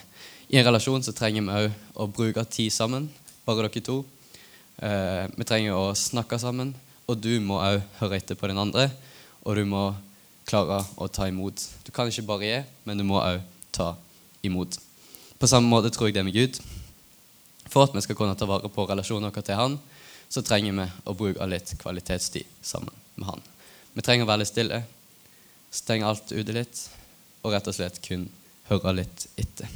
I 0.49 0.61
en 0.61 0.67
relasjon 0.67 1.03
så 1.03 1.15
trenger 1.17 1.43
vi 1.43 1.61
òg 1.65 1.79
å 1.99 2.09
bruke 2.13 2.45
tid 2.47 2.73
sammen, 2.73 3.09
bare 3.47 3.65
dere 3.65 3.83
to. 3.85 4.03
Eh, 4.79 5.27
vi 5.35 5.47
trenger 5.49 5.75
å 5.75 5.95
snakke 5.97 6.39
sammen, 6.39 6.75
og 7.09 7.21
du 7.21 7.39
må 7.41 7.59
òg 7.63 7.83
høre 8.01 8.19
etter 8.21 8.39
på 8.39 8.51
den 8.51 8.61
andre. 8.61 8.91
Og 9.45 9.59
du 9.59 9.65
må 9.69 9.91
klare 10.49 10.81
å 10.97 11.09
ta 11.09 11.29
imot. 11.29 11.61
Du 11.85 11.93
kan 11.93 12.09
ikke 12.09 12.27
bare 12.29 12.49
gi, 12.49 12.61
men 12.85 13.01
du 13.01 13.05
må 13.05 13.21
òg 13.21 13.43
ta 13.73 13.95
imot. 14.45 14.79
På 15.41 15.49
samme 15.51 15.69
måte 15.69 15.93
tror 15.93 16.09
jeg 16.09 16.17
det 16.17 16.23
er 16.23 16.29
med 16.29 16.37
Gud. 16.37 16.61
For 17.69 17.85
at 17.85 17.95
vi 17.95 18.05
skal 18.05 18.17
kunne 18.17 18.37
ta 18.39 18.49
vare 18.49 18.71
på 18.71 18.87
relasjonen 18.89 19.33
vår 19.33 19.45
til 19.45 19.59
Han, 19.59 19.79
så 20.29 20.45
trenger 20.45 20.77
vi 20.77 20.87
å 21.05 21.17
bruke 21.17 21.49
litt 21.49 21.75
kvalitetstid 21.81 22.49
sammen 22.63 22.95
med 23.17 23.29
Han. 23.33 23.45
Vi 23.95 24.03
trenger 24.03 24.27
å 24.27 24.29
være 24.29 24.43
litt 24.43 24.51
stille, 24.51 24.81
stenge 25.71 26.09
alt 26.09 26.33
ute 26.35 26.55
litt, 26.55 26.81
og 27.45 27.53
rett 27.55 27.69
og 27.71 27.77
slett 27.77 28.01
kun 28.03 28.27
høre 28.67 28.95
litt 28.99 29.27
etter. 29.39 29.71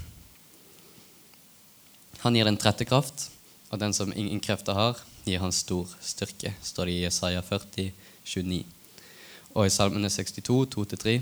Han 2.25 2.35
gir 2.35 2.51
en 2.51 2.59
trettekraft, 2.59 3.29
og 3.71 3.79
den 3.79 3.95
som 3.95 4.11
ingen 4.11 4.41
krefter 4.43 4.75
har, 4.75 4.99
gir 5.23 5.39
han 5.43 5.55
stor 5.55 5.91
styrke, 6.03 6.55
står 6.65 6.91
det 6.91 6.97
i 6.97 7.05
Jesaja 7.05 7.45
40, 7.47 7.93
29. 8.27 8.65
Og 9.55 9.69
i 9.69 9.73
Salmene 9.73 10.11
62, 10.11 10.59
2-3.: 10.75 11.21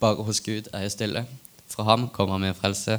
Bare 0.00 0.26
hos 0.26 0.42
Gud 0.44 0.68
er 0.74 0.84
jeg 0.84 0.96
stille, 0.96 1.24
fra 1.70 1.88
ham 1.88 2.08
kommer 2.12 2.38
min 2.42 2.56
frelse. 2.56 2.98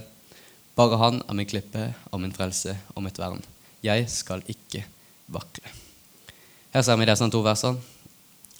Bare 0.75 0.97
han 0.97 1.21
er 1.27 1.37
min 1.37 1.49
klippe 1.49 1.91
og 2.09 2.21
min 2.23 2.33
frelse 2.33 2.77
og 2.95 3.03
mitt 3.03 3.19
vern. 3.19 3.43
Jeg 3.83 4.09
skal 4.09 4.41
ikke 4.47 4.85
vakle. 5.27 5.67
Her 6.73 6.81
ser 6.81 6.97
vi 6.97 7.05
disse 7.05 7.29
to 7.29 7.41
versene 7.45 8.00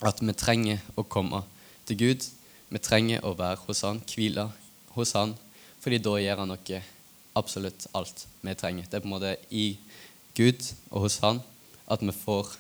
at 0.09 0.21
vi 0.23 0.33
trenger 0.33 0.81
å 0.97 1.05
komme 1.05 1.43
til 1.89 1.99
Gud. 1.99 2.25
Vi 2.71 2.81
trenger 2.81 3.25
å 3.27 3.35
være 3.37 3.59
hos 3.67 3.83
Han, 3.85 4.01
hvile 4.07 4.47
hos 4.95 5.13
Han, 5.17 5.35
fordi 5.83 6.01
da 6.01 6.15
gjør 6.21 6.43
Han 6.43 6.53
noe 6.53 6.81
absolutt 7.37 7.87
alt 7.97 8.25
vi 8.41 8.55
trenger. 8.57 8.87
Det 8.87 8.99
er 8.99 9.03
på 9.03 9.09
en 9.09 9.15
måte 9.15 9.35
i 9.49 9.75
Gud 10.37 10.63
og 10.89 11.05
hos 11.05 11.19
Han 11.25 11.41
at 11.91 12.03
vi 12.03 12.15
får 12.15 12.55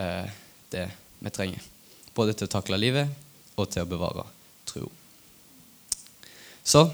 eh, 0.00 0.28
det 0.72 0.88
vi 1.22 1.32
trenger. 1.32 1.70
Både 2.16 2.34
til 2.36 2.48
å 2.48 2.54
takle 2.56 2.80
livet 2.80 3.08
og 3.56 3.68
til 3.70 3.84
å 3.84 3.88
bevare 3.88 4.24
tro. 4.68 4.88
Så 6.64 6.86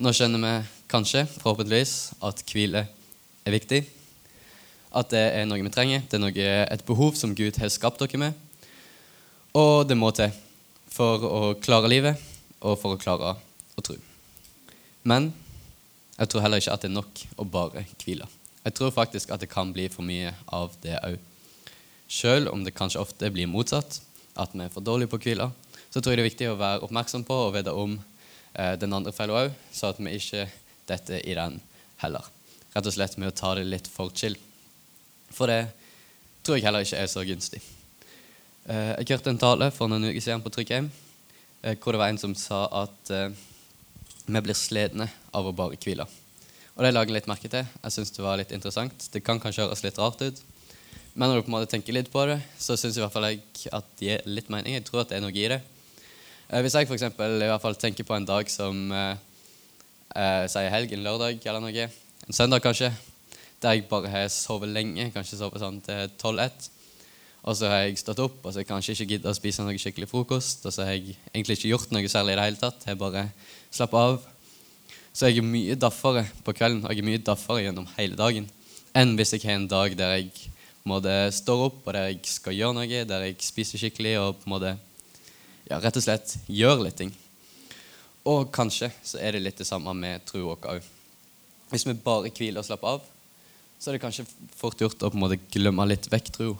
nå 0.00 0.12
skjønner 0.14 0.42
vi 0.44 0.52
kanskje, 0.90 1.24
forhåpentligvis, 1.40 1.94
at 2.24 2.42
hvile 2.48 2.84
er 3.44 3.54
viktig. 3.54 3.80
At 4.96 5.10
det 5.12 5.22
er 5.38 5.46
noe 5.48 5.62
vi 5.62 5.72
trenger. 5.72 6.04
Det 6.08 6.18
er 6.18 6.22
noe, 6.22 6.46
et 6.74 6.86
behov 6.86 7.18
som 7.18 7.34
Gud 7.36 7.58
har 7.60 7.70
skapt 7.72 8.02
dere 8.02 8.20
med. 8.20 8.46
Og 9.58 9.88
det 9.88 9.96
må 9.98 10.12
til 10.14 10.30
for 10.90 11.24
å 11.26 11.40
klare 11.58 11.90
livet 11.90 12.18
og 12.60 12.76
for 12.78 12.94
å 12.94 13.00
klare 13.00 13.32
å 13.74 13.82
tro. 13.82 13.96
Men 15.02 15.30
jeg 16.20 16.30
tror 16.30 16.44
heller 16.44 16.60
ikke 16.60 16.74
at 16.74 16.84
det 16.84 16.90
er 16.90 16.98
nok 16.98 17.22
å 17.40 17.46
bare 17.48 17.86
hvile. 18.02 18.28
Jeg 18.60 18.76
tror 18.76 18.92
faktisk 18.94 19.32
at 19.32 19.40
det 19.42 19.48
kan 19.50 19.72
bli 19.72 19.88
for 19.90 20.06
mye 20.06 20.34
av 20.52 20.76
det 20.84 20.98
òg. 21.00 21.16
Selv 22.10 22.52
om 22.52 22.62
det 22.66 22.76
kanskje 22.76 23.00
ofte 23.00 23.30
blir 23.32 23.48
motsatt, 23.50 24.02
at 24.36 24.52
vi 24.54 24.62
er 24.62 24.72
for 24.72 24.84
dårlige 24.84 25.10
på 25.10 25.18
å 25.18 25.24
hvile, 25.24 25.48
så 25.90 25.98
tror 25.98 26.12
jeg 26.12 26.20
det 26.20 26.24
er 26.24 26.30
viktig 26.30 26.50
å 26.50 26.58
være 26.60 26.84
oppmerksom 26.86 27.24
på 27.26 27.38
og 27.46 27.54
vite 27.56 27.74
om 27.74 27.96
eh, 27.96 28.76
den 28.78 28.94
andre 28.94 29.14
fella 29.16 29.46
òg, 29.46 29.56
så 29.72 29.90
at 29.90 29.98
vi 29.98 30.14
ikke 30.18 30.46
detter 30.90 31.24
i 31.24 31.34
den 31.38 31.58
heller. 32.04 32.28
Rett 32.74 32.86
og 32.86 32.94
slett 32.94 33.18
med 33.18 33.32
å 33.32 33.36
ta 33.40 33.56
det 33.58 33.66
litt 33.66 33.90
for 33.90 34.12
chill. 34.14 34.36
For 35.34 35.50
det 35.50 35.62
tror 36.44 36.58
jeg 36.58 36.68
heller 36.68 36.86
ikke 36.86 37.00
er 37.00 37.10
så 37.10 37.24
gunstig. 37.26 37.62
Eh, 38.68 38.92
jeg 39.00 39.16
hørte 39.16 39.32
en 39.32 39.40
tale 39.40 39.70
for 39.72 39.88
noen 39.88 40.10
uker 40.10 40.20
siden 40.20 40.42
på 40.44 40.50
Tryggheim 40.52 40.90
eh, 41.64 41.76
hvor 41.80 41.94
det 41.96 42.00
var 42.02 42.10
en 42.12 42.20
som 42.20 42.34
sa 42.36 42.66
at 42.82 43.12
eh, 43.14 43.30
vi 44.26 44.42
blir 44.44 44.56
slitne 44.56 45.06
av 45.32 45.48
å 45.48 45.54
bare 45.56 45.78
hvile. 45.80 46.04
Og 46.76 46.84
det 46.84 46.92
lager 46.92 47.10
jeg 47.10 47.16
litt 47.16 47.30
merke 47.30 47.48
til. 47.50 47.64
Jeg 47.64 47.94
syns 47.94 48.12
det 48.14 48.24
var 48.24 48.36
litt 48.38 48.52
interessant. 48.52 49.06
Det 49.12 49.22
kan 49.24 49.40
kanskje 49.40 49.64
høres 49.64 49.82
litt 49.84 49.98
rart 49.98 50.20
ut, 50.20 50.42
men 51.14 51.26
når 51.26 51.40
du 51.40 51.46
på 51.46 51.50
en 51.50 51.56
måte 51.56 51.70
tenker 51.72 51.96
litt 51.96 52.12
på 52.12 52.22
det, 52.28 52.36
så 52.60 52.76
syns 52.78 52.98
i 52.98 53.02
hvert 53.02 53.14
fall 53.14 53.26
jeg 53.30 53.40
at 53.74 53.88
det 53.98 54.06
gir 54.06 54.28
litt 54.28 54.52
mening. 54.52 54.76
Jeg 54.76 54.86
tror 54.86 55.02
at 55.02 55.10
det 55.10 55.18
er 55.18 55.24
noe 55.24 55.34
i 55.34 55.48
det. 55.50 55.58
Hvis 56.50 56.76
jeg 56.76 56.86
f.eks. 56.86 57.06
i 57.06 57.48
hvert 57.48 57.62
fall 57.62 57.78
tenker 57.80 58.06
på 58.06 58.14
en 58.16 58.28
dag 58.28 58.48
som 58.50 58.92
eh, 58.94 59.16
sier 60.50 60.70
helg, 60.72 60.92
en 60.94 61.04
lørdag 61.06 61.42
eller 61.46 61.64
noe, 61.64 61.88
en 62.26 62.36
søndag 62.36 62.62
kanskje, 62.64 62.92
der 63.60 63.76
jeg 63.76 63.88
bare 63.90 64.10
har 64.12 64.28
sovet 64.32 64.70
lenge, 64.70 65.10
kanskje 65.14 65.40
sovet 65.40 65.62
sånn 65.62 65.82
til 65.84 66.06
12-1, 66.20 66.70
og 67.40 67.56
så 67.56 67.70
har 67.72 67.86
jeg 67.86 68.00
stått 68.02 68.20
opp 68.20 68.42
og 68.42 68.50
så 68.50 68.58
har 68.58 68.64
jeg 68.64 68.68
kanskje 68.68 68.94
ikke 68.94 69.08
giddet 69.14 69.30
å 69.30 69.36
spise 69.36 69.64
noe 69.64 69.80
skikkelig 69.80 70.10
frokost. 70.10 70.66
Og 70.68 70.74
så 70.74 70.84
har 70.84 70.98
jeg 70.98 71.16
egentlig 71.32 71.56
ikke 71.56 71.70
gjort 71.70 71.94
noe 71.94 72.10
særlig 72.12 72.34
i 72.34 72.38
det 72.38 72.46
hele 72.50 72.60
tatt. 72.60 72.84
Jeg 72.84 73.00
bare 73.00 73.22
slapper 73.72 74.10
av. 74.10 74.18
Så 75.16 75.30
jeg 75.30 75.40
er 75.40 75.48
mye 75.48 75.76
daffere 75.80 76.26
på 76.44 76.54
kvelden 76.54 76.84
og 76.84 76.92
jeg 76.92 77.00
er 77.00 77.08
mye 77.08 77.22
daffere 77.24 77.64
gjennom 77.64 77.88
hele 77.96 78.18
dagen 78.18 78.50
enn 78.96 79.14
hvis 79.18 79.36
jeg 79.36 79.44
har 79.46 79.56
en 79.56 79.68
dag 79.70 79.94
der 79.98 80.16
jeg 80.16 80.50
måte, 80.88 81.12
står 81.34 81.66
opp, 81.68 81.82
og 81.84 81.94
der 81.94 82.08
jeg 82.08 82.20
skal 82.26 82.56
gjøre 82.56 82.76
noe, 82.80 83.02
der 83.06 83.26
jeg 83.28 83.36
spiser 83.44 83.80
skikkelig 83.80 84.16
og 84.20 84.38
på 84.40 84.48
en 84.48 84.54
måte 84.54 84.72
ja, 85.70 85.78
rett 85.78 85.98
og 85.98 86.04
slett 86.04 86.34
gjør 86.50 86.84
litt 86.86 86.98
ting. 86.98 87.12
Og 88.26 88.50
kanskje 88.52 88.90
så 89.06 89.20
er 89.22 89.36
det 89.36 89.44
litt 89.44 89.60
det 89.60 89.68
samme 89.68 89.94
med 89.96 90.32
vår 90.34 90.66
òg. 90.74 90.88
Hvis 91.70 91.86
vi 91.86 91.94
bare 91.94 92.32
hviler 92.34 92.62
og 92.62 92.66
slapper 92.66 92.96
av, 92.96 93.04
så 93.78 93.90
er 93.90 93.96
det 93.96 94.02
kanskje 94.02 94.26
fort 94.58 94.80
gjort 94.80 95.06
å 95.06 95.12
på 95.12 95.16
en 95.16 95.22
måte 95.22 95.38
glemme 95.52 95.86
litt 95.88 96.10
vekk 96.10 96.32
tro. 96.34 96.50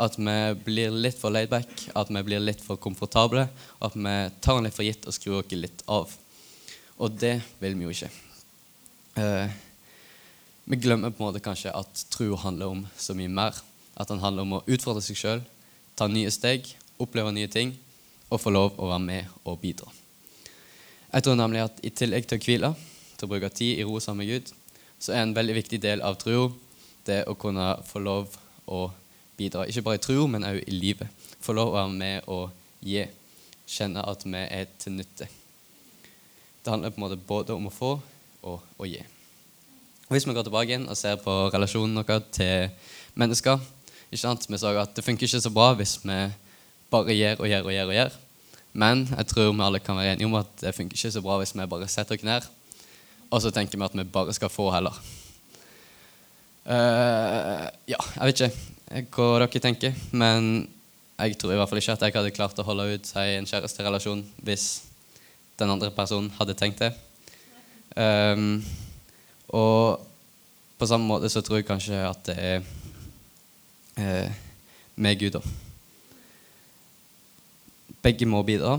At 0.00 0.16
vi 0.16 0.36
blir 0.64 0.94
litt 0.96 1.18
for 1.20 1.32
laidback, 1.34 1.68
at 1.96 2.08
vi 2.08 2.22
blir 2.24 2.40
litt 2.40 2.62
for 2.64 2.80
komfortable, 2.80 3.46
og 3.78 3.90
at 3.90 3.98
vi 3.98 4.14
tar 4.40 4.58
den 4.58 4.68
litt 4.68 4.76
for 4.76 4.86
gitt 4.86 5.04
og 5.06 5.16
skrur 5.16 5.40
oss 5.42 5.52
litt 5.52 5.84
av. 5.90 6.14
Og 7.00 7.16
det 7.20 7.38
vil 7.60 7.76
vi 7.76 7.86
jo 7.86 7.92
ikke. 7.92 8.10
Eh, 9.20 9.58
vi 10.70 10.78
glemmer 10.80 11.12
på 11.12 11.24
en 11.24 11.30
måte 11.30 11.42
kanskje 11.44 11.72
at 11.74 12.04
tro 12.12 12.36
handler 12.38 12.72
om 12.72 12.82
så 12.96 13.16
mye 13.16 13.32
mer. 13.32 13.56
At 13.96 14.08
den 14.08 14.22
handler 14.22 14.46
om 14.46 14.58
å 14.58 14.64
utfordre 14.70 15.02
seg 15.04 15.18
sjøl, 15.18 15.40
ta 15.96 16.08
nye 16.08 16.30
steg, 16.32 16.68
oppleve 17.00 17.32
nye 17.34 17.50
ting 17.50 17.74
og 18.30 18.40
få 18.40 18.52
lov 18.54 18.78
å 18.78 18.92
være 18.92 19.04
med 19.04 19.40
og 19.44 19.58
bidra. 19.60 19.90
Jeg 21.10 21.26
tror 21.26 21.38
nemlig 21.40 21.64
at 21.64 21.80
i 21.82 21.90
tillegg 21.90 22.28
til 22.30 22.38
å 22.38 22.44
hvile, 22.44 22.70
til 23.18 23.26
å 23.26 23.30
bruke 23.32 23.50
tid 23.50 23.80
i 23.80 23.86
ro 23.88 23.98
sammen 24.00 24.22
med 24.22 24.30
Gud, 24.30 24.52
så 25.02 25.16
er 25.16 25.24
en 25.24 25.34
veldig 25.34 25.56
viktig 25.58 25.80
del 25.82 26.04
av 26.06 26.20
troa 26.20 26.52
det 27.08 27.24
å 27.26 27.34
kunne 27.40 27.72
få 27.88 28.02
lov 28.04 28.36
å 28.70 28.84
bidra. 29.40 29.64
Ikke 29.66 29.84
bare 29.86 29.98
i 29.98 30.04
tro, 30.04 30.26
men 30.28 30.44
også 30.44 30.62
i 30.68 30.76
livet. 30.76 31.26
Få 31.40 31.56
lov 31.56 31.72
å 31.72 31.78
være 31.78 31.96
med 31.96 32.28
og 32.30 32.52
gi. 32.84 33.06
Kjenne 33.70 34.04
at 34.04 34.22
vi 34.26 34.44
er 34.44 34.70
til 34.78 34.96
nytte. 34.98 35.28
Det 36.60 36.72
handler 36.72 36.92
på 36.92 37.00
en 37.00 37.06
måte 37.06 37.16
både 37.16 37.56
om 37.56 37.70
å 37.70 37.74
få 37.74 37.94
og 38.44 38.70
å 38.78 38.88
gi. 38.88 39.00
Og 40.08 40.14
Hvis 40.14 40.26
vi 40.26 40.34
går 40.36 40.46
tilbake 40.46 40.74
igjen 40.74 40.88
og 40.90 40.98
ser 40.98 41.20
på 41.22 41.34
relasjonen 41.54 42.02
vår 42.02 42.24
til 42.34 42.70
mennesker? 43.14 43.60
Vi 44.10 44.18
så 44.18 44.32
at 44.34 44.96
det 44.96 45.04
funker 45.06 45.26
ikke 45.26 45.40
så 45.40 45.52
bra 45.54 45.70
hvis 45.78 46.00
vi 46.02 46.16
bare 46.90 47.14
gjør 47.14 47.44
og 47.44 47.48
gjør 47.48 47.68
og 47.68 47.72
gjør. 47.72 47.86
og 47.86 47.94
gjør. 47.94 48.16
Men 48.72 49.06
jeg 49.16 49.26
tror 49.26 49.52
vi 49.52 49.62
alle 49.66 49.82
kan 49.82 49.96
være 49.96 50.14
enige 50.14 50.26
om 50.26 50.34
at 50.34 50.50
det 50.60 50.74
funker 50.74 50.98
ikke 50.98 51.14
så 51.14 51.22
bra 51.22 51.38
hvis 51.38 51.54
vi 51.54 51.66
bare 51.66 51.88
setter 51.88 52.18
oss 52.18 52.26
ned 52.26 52.48
og 53.30 53.42
så 53.42 53.52
tenker 53.54 53.78
vi 53.78 53.86
at 53.86 53.94
vi 53.94 54.06
bare 54.10 54.34
skal 54.34 54.50
få 54.50 54.68
heller. 54.74 54.96
Uh, 56.66 57.66
ja, 57.88 57.98
jeg 57.98 58.26
vet 58.26 58.40
ikke 58.40 58.79
hva 58.90 59.26
dere 59.38 59.62
tenker, 59.62 59.94
men 60.10 60.66
jeg 61.20 61.36
tror 61.38 61.52
i 61.54 61.58
hvert 61.60 61.70
fall 61.70 61.78
ikke 61.78 61.94
at 61.94 62.04
jeg 62.08 62.16
hadde 62.16 62.32
klart 62.34 62.58
å 62.58 62.66
holde 62.66 62.88
ut 62.96 63.10
i 63.22 63.36
en 63.36 63.46
kjæresterelasjon 63.46 64.24
hvis 64.42 64.66
den 65.60 65.70
andre 65.70 65.92
personen 65.94 66.30
hadde 66.38 66.56
tenkt 66.58 66.82
det. 66.82 66.90
Um, 67.94 68.64
og 69.54 70.02
på 70.80 70.88
samme 70.90 71.06
måte 71.06 71.30
så 71.30 71.42
tror 71.44 71.60
jeg 71.60 71.68
kanskje 71.68 72.02
at 72.02 72.22
det 72.26 72.36
er 72.40 72.62
eh, 74.00 74.38
med 74.96 75.18
Gud, 75.20 75.36
da. 75.36 75.42
Begge 78.00 78.26
må 78.26 78.40
bidra. 78.46 78.78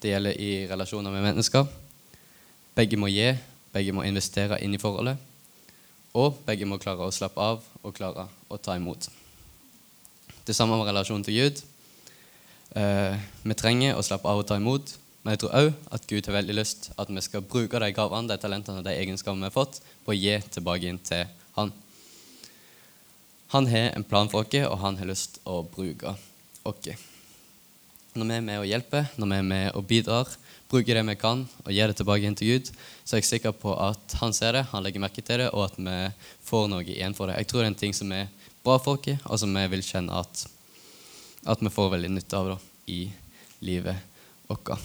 Det 0.00 0.14
gjelder 0.14 0.38
i 0.40 0.52
relasjoner 0.70 1.12
med 1.12 1.26
mennesker. 1.26 1.68
Begge 2.74 2.96
må 2.96 3.10
gi, 3.12 3.28
begge 3.74 3.92
må 3.92 4.06
investere 4.08 4.58
inn 4.64 4.74
i 4.74 4.80
forholdet. 4.80 5.20
Og 6.12 6.36
begge 6.46 6.68
må 6.68 6.76
klare 6.80 7.06
å 7.06 7.14
slappe 7.14 7.40
av 7.40 7.62
og 7.82 7.94
klare 7.96 8.26
å 8.52 8.58
ta 8.60 8.76
imot. 8.76 9.08
Det 10.44 10.56
samme 10.56 10.76
med 10.76 10.90
relasjonen 10.90 11.24
til 11.24 11.38
Gud. 11.38 11.62
Eh, 12.76 13.16
vi 13.44 13.56
trenger 13.56 13.96
å 13.96 14.04
slappe 14.04 14.28
av 14.28 14.42
og 14.42 14.48
ta 14.48 14.58
imot, 14.60 14.96
men 15.22 15.34
jeg 15.34 15.42
tror 15.44 15.56
òg 15.60 15.70
at 15.94 16.08
Gud 16.10 16.26
har 16.28 16.38
veldig 16.40 16.56
lyst 16.56 16.90
at 16.98 17.12
vi 17.12 17.22
skal 17.24 17.44
bruke 17.46 17.80
de 17.80 17.92
gavene, 17.94 18.28
de 18.28 18.40
talentene 18.40 18.82
og 18.82 18.88
de 18.88 18.96
egenskapene 18.96 19.44
vi 19.44 19.50
har 19.50 19.54
fått, 19.54 19.80
på 20.04 20.12
å 20.12 20.18
gi 20.18 20.36
tilbake 20.50 20.88
inn 20.88 21.00
til 21.04 21.24
Han. 21.56 21.72
Han 23.52 23.66
har 23.68 23.92
en 23.92 24.04
plan 24.04 24.30
for 24.32 24.40
oss, 24.40 24.54
og 24.64 24.78
han 24.80 24.96
har 24.96 25.10
lyst 25.12 25.40
å 25.44 25.60
bruke 25.68 26.14
oss. 26.64 27.11
Når 28.12 28.28
vi 28.28 28.34
er 28.36 28.44
med 28.44 28.60
og 28.60 28.66
hjelper, 28.68 29.06
når 29.16 29.28
vi 29.30 29.36
er 29.38 29.46
med 29.46 29.66
og 29.78 29.86
bidrar, 29.88 30.28
bruker 30.68 30.98
det 30.98 31.04
vi 31.08 31.14
kan 31.20 31.46
og 31.64 31.70
gir 31.72 31.88
det 31.88 31.96
tilbake 31.96 32.28
inn 32.28 32.36
til 32.36 32.50
Gud, 32.52 32.70
så 33.04 33.16
er 33.16 33.22
jeg 33.22 33.28
sikker 33.28 33.54
på 33.56 33.72
at 33.72 34.16
han 34.20 34.36
ser 34.36 34.56
det, 34.56 34.66
han 34.68 34.84
legger 34.84 35.00
merke 35.00 35.24
til 35.24 35.40
det, 35.40 35.48
og 35.52 35.64
at 35.70 35.78
vi 35.80 35.96
får 36.44 36.68
noe 36.68 36.84
igjen 36.84 37.16
for 37.16 37.28
det. 37.28 37.38
Jeg 37.40 37.48
tror 37.48 37.62
det 37.62 37.70
er 37.70 37.72
en 37.72 37.80
ting 37.84 37.96
som 37.96 38.12
er 38.12 38.28
bra 38.64 38.76
for 38.84 39.00
oss, 39.00 39.24
og 39.24 39.40
som 39.40 39.56
vi 39.56 39.64
vil 39.72 39.84
kjenne 39.86 40.20
at, 40.20 40.44
at 41.54 41.64
vi 41.64 41.72
får 41.72 41.90
veldig 41.96 42.12
nytte 42.18 42.36
av 42.36 42.52
da, 42.52 42.58
i 42.92 43.00
livet 43.64 43.96
vårt. 44.50 44.76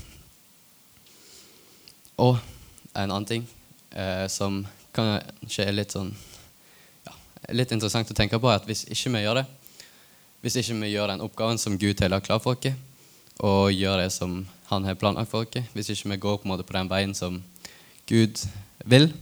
Og 2.24 2.39
en 2.96 3.12
annen 3.12 3.27
ting 3.27 3.43
eh, 3.91 4.25
som 4.31 4.63
kanskje 4.96 5.67
er 5.67 5.75
litt 5.75 5.93
sånn 5.93 6.15
ja, 7.05 7.13
litt 7.51 7.75
interessant 7.75 8.10
å 8.12 8.17
tenke 8.17 8.39
på, 8.39 8.50
er 8.50 8.63
at 8.63 8.67
hvis 8.72 8.88
ikke 8.88 9.17
vi 9.19 9.27
gjør 9.27 9.43
det, 9.43 9.48
hvis 10.41 10.62
ikke 10.63 10.79
vi 10.79 10.96
gjør 10.96 11.12
den 11.12 11.27
oppgaven 11.27 11.60
som 11.60 11.75
Gud 11.75 12.00
har 12.00 12.15
lagt 12.15 12.31
klar 12.31 12.39
for 12.39 12.55
oss, 12.55 12.87
og 13.39 13.74
gjøre 13.74 14.06
det 14.06 14.13
som 14.13 14.46
Han 14.67 14.84
har 14.84 14.98
planlagt 15.00 15.29
for 15.32 15.46
oss, 15.46 15.70
hvis 15.72 15.89
ikke 15.94 16.10
vi 16.10 16.17
går 16.20 16.38
på, 16.41 16.48
måte 16.50 16.65
på 16.67 16.75
den 16.75 16.89
veien 16.91 17.13
som 17.15 17.38
Gud 18.08 18.41
vil, 18.84 19.13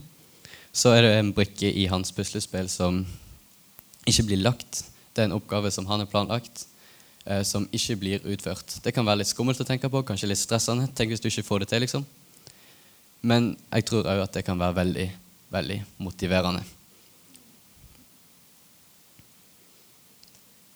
så 0.74 0.90
er 0.90 1.04
det 1.04 1.12
en 1.20 1.32
brikke 1.32 1.70
i 1.70 1.86
hans 1.86 2.10
puslespill 2.10 2.66
som 2.68 3.04
ikke 4.06 4.24
blir 4.26 4.42
lagt. 4.42 4.80
Det 5.14 5.22
er 5.22 5.28
en 5.28 5.36
oppgave 5.36 5.70
som 5.70 5.86
han 5.86 6.02
har 6.02 6.10
planlagt, 6.10 6.66
eh, 7.24 7.44
som 7.46 7.68
ikke 7.70 7.96
blir 7.96 8.26
utført. 8.26 8.80
Det 8.82 8.90
kan 8.94 9.06
være 9.06 9.22
litt 9.22 9.30
skummelt 9.30 9.62
å 9.62 9.68
tenke 9.68 9.86
på, 9.86 10.02
kanskje 10.02 10.32
litt 10.32 10.42
stressende. 10.42 10.88
Tenk 10.94 11.14
hvis 11.14 11.22
du 11.22 11.30
ikke 11.30 11.46
får 11.46 11.62
det 11.62 11.70
til, 11.70 11.86
liksom. 11.86 12.06
Men 13.22 13.54
jeg 13.70 13.86
tror 13.86 14.10
òg 14.10 14.24
at 14.26 14.34
det 14.34 14.44
kan 14.44 14.58
være 14.58 14.78
veldig, 14.82 15.06
veldig 15.54 15.78
motiverende. 16.02 16.64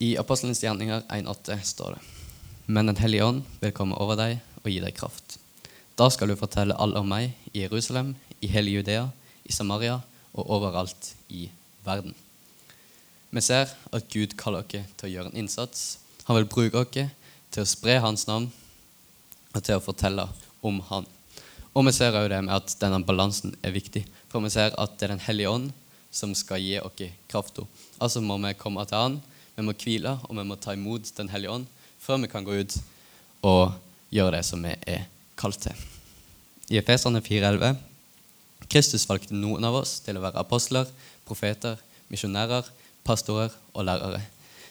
I 0.01 0.15
Apostelens 0.17 0.63
gjerninger 0.63 1.03
1,8 1.11 1.59
står 1.75 1.99
det 1.99 2.20
Men 2.71 2.87
Den 2.87 3.01
hellige 3.03 3.25
ånd 3.27 3.47
vil 3.59 3.73
komme 3.75 3.97
over 3.99 4.15
deg 4.15 4.37
og 4.63 4.69
gi 4.71 4.79
deg 4.79 4.95
kraft. 4.95 5.41
Da 5.99 6.07
skal 6.13 6.31
du 6.31 6.37
fortelle 6.39 6.77
alle 6.79 7.01
om 7.03 7.09
meg 7.11 7.33
i 7.51 7.65
Jerusalem, 7.65 8.13
i 8.39 8.47
hele 8.47 8.71
Judea, 8.71 9.09
i 9.43 9.51
Samaria 9.53 9.97
og 10.31 10.53
overalt 10.55 11.09
i 11.35 11.49
verden. 11.83 12.15
Vi 13.35 13.43
ser 13.43 13.73
at 13.91 14.07
Gud 14.13 14.37
kaller 14.39 14.63
oss 14.63 14.71
til 14.71 15.09
å 15.09 15.11
gjøre 15.11 15.33
en 15.33 15.41
innsats. 15.43 15.99
Han 16.29 16.39
vil 16.39 16.47
bruke 16.53 16.85
oss 16.85 17.11
til 17.51 17.65
å 17.65 17.73
spre 17.73 17.99
Hans 18.05 18.29
navn 18.31 18.47
og 19.51 19.59
til 19.67 19.81
å 19.81 19.83
fortelle 19.83 20.29
om 20.63 20.79
Han. 20.93 21.11
Og 21.75 21.89
vi 21.89 21.97
ser 21.97 22.15
også 22.15 22.31
det 22.31 22.41
med 22.47 22.55
at 22.55 22.77
denne 22.79 23.03
balansen 23.03 23.57
er 23.67 23.75
viktig. 23.75 24.05
For 24.31 24.47
vi 24.47 24.53
ser 24.55 24.79
at 24.79 24.95
det 24.95 25.09
er 25.09 25.17
Den 25.17 25.27
hellige 25.27 25.51
ånd 25.51 25.75
som 26.15 26.39
skal 26.39 26.63
gi 26.63 26.79
oss 26.79 27.03
krafta. 27.27 27.67
Altså 27.99 28.23
må 28.23 28.39
vi 28.47 28.55
komme 28.55 28.87
til 28.87 29.03
Han, 29.03 29.21
vi 29.59 29.67
må 29.67 29.75
hvile, 29.75 30.21
og 30.23 30.39
vi 30.39 30.47
må 30.47 30.55
ta 30.55 30.79
imot 30.79 31.11
Den 31.19 31.35
hellige 31.35 31.59
ånd 31.59 31.69
før 32.01 32.23
vi 32.25 32.31
kan 32.33 32.45
gå 32.45 32.57
ut 32.63 32.77
og 33.47 33.77
gjøre 34.13 34.39
det 34.39 34.45
som 34.49 34.63
vi 34.65 34.75
er 34.89 35.07
kalt 35.39 35.61
til. 35.63 35.77
I 36.71 36.79
Efeserne 36.81 37.23
4,11.: 37.25 37.77
Kristus 38.71 39.09
valgte 39.09 39.35
noen 39.35 39.65
av 39.65 39.81
oss 39.83 39.99
til 40.05 40.17
å 40.17 40.25
være 40.25 40.41
apostler, 40.41 40.87
profeter, 41.27 41.79
misjonærer, 42.09 42.67
pastorer 43.05 43.55
og 43.75 43.85
lærere, 43.85 44.23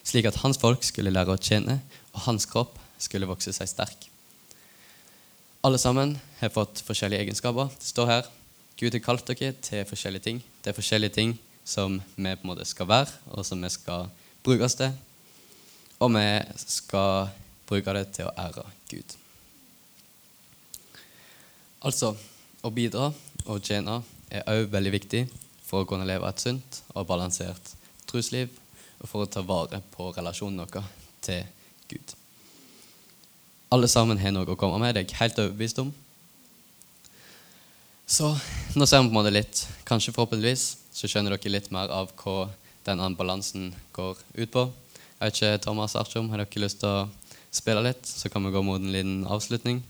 slik 0.04 0.28
at 0.30 0.40
hans 0.44 0.58
folk 0.58 0.84
skulle 0.84 1.12
lære 1.12 1.34
å 1.34 1.40
tjene, 1.40 1.80
og 2.14 2.24
hans 2.26 2.46
kropp 2.46 2.78
skulle 2.98 3.28
vokse 3.28 3.52
seg 3.52 3.68
sterk. 3.68 4.08
Alle 5.64 5.78
sammen 5.78 6.14
har 6.40 6.52
fått 6.54 6.80
forskjellige 6.86 7.26
egenskaper. 7.26 7.68
Det 7.76 7.90
står 7.90 8.06
her 8.08 8.28
Gud 8.80 8.94
har 8.96 9.02
kalt 9.04 9.26
dere 9.28 9.52
til 9.60 9.84
forskjellige 9.84 10.24
ting. 10.24 10.38
Det 10.64 10.72
er 10.72 10.76
forskjellige 10.76 11.12
ting 11.12 11.34
som 11.68 11.98
vi 12.16 12.32
på 12.32 12.46
en 12.46 12.48
måte 12.48 12.64
skal 12.64 12.88
være, 12.88 13.12
og 13.28 13.44
som 13.44 13.60
vi 13.60 13.68
skal 13.68 14.08
brukes 14.44 14.78
til. 14.78 14.94
Og 16.00 16.12
vi 16.14 16.26
skal 16.56 17.28
bruke 17.68 17.94
det 17.96 18.06
til 18.16 18.28
å 18.28 18.34
ære 18.40 18.64
Gud. 18.90 19.16
Altså, 21.84 22.14
å 22.64 22.70
bidra 22.72 23.10
og 23.46 23.64
tjene 23.64 24.00
er 24.30 24.48
òg 24.48 24.70
veldig 24.72 24.92
viktig 24.94 25.22
for 25.64 25.84
å 25.84 25.88
kunne 25.88 26.08
leve 26.08 26.28
et 26.28 26.42
sunt 26.42 26.80
og 26.94 27.06
balansert 27.08 27.74
trosliv, 28.10 28.50
og 29.00 29.08
for 29.08 29.24
å 29.24 29.30
ta 29.30 29.40
vare 29.46 29.80
på 29.94 30.10
relasjonen 30.16 30.64
vår 30.64 30.88
til 31.24 31.44
Gud. 31.88 32.16
Alle 33.70 33.88
sammen 33.88 34.18
har 34.18 34.34
noe 34.34 34.50
å 34.50 34.58
komme 34.58 34.80
med, 34.82 34.96
det 34.96 35.04
er 35.04 35.08
jeg 35.08 35.20
helt 35.20 35.38
overbevist 35.38 35.78
om. 35.84 35.92
Så 38.10 38.32
nå 38.74 38.86
ser 38.88 39.04
vi 39.04 39.06
på 39.06 39.12
en 39.12 39.18
måte 39.20 39.32
litt, 39.32 39.62
kanskje 39.86 40.12
forhåpentligvis, 40.16 40.64
så 40.92 41.08
skjønner 41.08 41.36
dere 41.36 41.52
litt 41.54 41.70
mer 41.70 41.92
av 41.94 42.10
hva 42.18 42.48
denne 42.88 43.12
balansen 43.14 43.70
går 43.94 44.18
ut 44.40 44.50
på. 44.50 44.64
Jeg 45.20 45.28
vet 45.28 45.36
ikke, 45.36 45.60
Thomas 45.60 45.92
Artjom, 46.00 46.30
har 46.32 46.40
dere 46.40 46.60
lyst 46.62 46.78
til 46.80 46.88
å 46.88 47.08
spille 47.52 47.82
litt? 47.84 48.06
Så 48.08 48.30
kan 48.32 48.40
vi 48.40 48.54
gå 48.54 48.60
mot 48.64 48.80
en 48.80 48.88
liten 48.88 49.18
avslutning. 49.28 49.82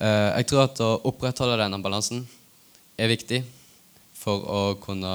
Eh, 0.00 0.28
jeg 0.38 0.46
tror 0.48 0.62
at 0.62 0.80
å 0.80 0.86
opprettholde 1.10 1.58
denne 1.60 1.76
balansen 1.84 2.22
er 2.96 3.10
viktig 3.12 3.42
for 4.16 4.46
å 4.48 4.62
kunne 4.80 5.12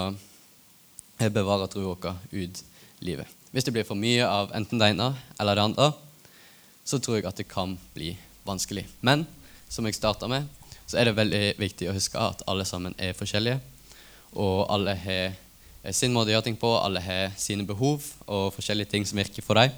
bevare 1.33 1.65
troa 1.73 1.95
vår 1.95 2.19
ut 2.29 2.61
livet. 3.09 3.33
Hvis 3.49 3.65
det 3.65 3.73
blir 3.73 3.89
for 3.89 3.97
mye 3.97 4.21
av 4.21 4.53
enten 4.53 4.77
det 4.77 4.91
ene 4.93 5.09
eller 5.41 5.57
det 5.57 5.65
andre, 5.65 5.89
så 6.85 7.01
tror 7.01 7.17
jeg 7.17 7.25
at 7.25 7.41
det 7.41 7.49
kan 7.49 7.73
bli 7.97 8.11
vanskelig. 8.45 8.85
Men 9.01 9.25
som 9.65 9.89
jeg 9.89 9.97
starta 9.97 10.29
med, 10.29 10.45
så 10.85 11.01
er 11.01 11.09
det 11.09 11.17
veldig 11.17 11.43
viktig 11.57 11.89
å 11.89 11.97
huske 11.97 12.21
at 12.21 12.45
alle 12.45 12.69
sammen 12.69 12.93
er 13.01 13.17
forskjellige. 13.17 13.57
Og 14.37 14.67
alle 14.69 14.93
har 14.93 15.41
sin 15.95 16.13
måte 16.15 16.31
å 16.31 16.35
gjøre 16.35 16.47
ting 16.49 16.57
på, 16.59 16.71
alle 16.79 17.01
har 17.03 17.35
sine 17.39 17.65
behov 17.67 18.03
og 18.25 18.49
forskjellige 18.55 18.91
ting 18.91 19.05
som 19.07 19.19
virker 19.19 19.45
for 19.45 19.59
dem. 19.59 19.75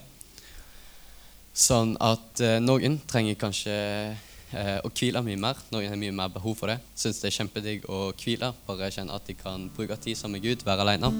Sånn 1.54 1.96
at 2.02 2.42
eh, 2.46 2.58
noen 2.64 2.98
trenger 3.10 3.38
kanskje 3.40 3.76
eh, 3.76 4.78
å 4.86 4.92
hvile 4.94 5.22
mye 5.26 5.40
mer. 5.42 5.60
Noen 5.74 5.92
har 5.92 6.00
mye 6.00 6.16
mer 6.16 6.32
behov 6.34 6.56
for 6.62 6.72
det. 6.72 6.80
Syns 6.98 7.20
det 7.22 7.30
er 7.30 7.38
kjempedigg 7.40 7.88
å 7.92 8.10
hvile, 8.18 8.54
bare 8.68 8.92
kjenne 8.96 9.18
at 9.18 9.28
de 9.28 9.36
kan 9.38 9.68
bruke 9.76 9.98
tid 10.02 10.18
sammen 10.18 10.40
med 10.40 10.48
Gud, 10.48 10.66
være 10.68 10.86
alene. 10.86 11.12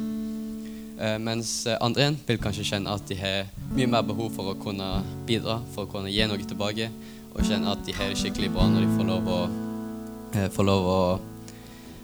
Eh, 1.00 1.18
mens 1.22 1.54
andre 1.80 2.06
igjen 2.06 2.20
vil 2.28 2.42
kanskje 2.44 2.68
kjenne 2.72 2.96
at 2.96 3.06
de 3.10 3.20
har 3.20 3.50
mye 3.76 3.90
mer 3.90 4.06
behov 4.08 4.34
for 4.36 4.54
å 4.54 4.60
kunne 4.60 4.92
bidra, 5.28 5.60
for 5.76 5.86
å 5.86 5.92
kunne 5.92 6.14
gi 6.14 6.26
noe 6.30 6.46
tilbake, 6.46 6.90
og 7.34 7.44
kjenne 7.46 7.72
at 7.72 7.84
de 7.86 7.96
har 7.96 8.10
det 8.10 8.18
skikkelig 8.20 8.54
bra 8.56 8.66
når 8.70 8.86
de 8.86 8.96
får 8.98 9.12
lov 9.12 9.30
å, 9.34 9.42
eh, 10.34 10.50
får 10.56 10.68
lov 10.68 10.90
å 10.90 11.02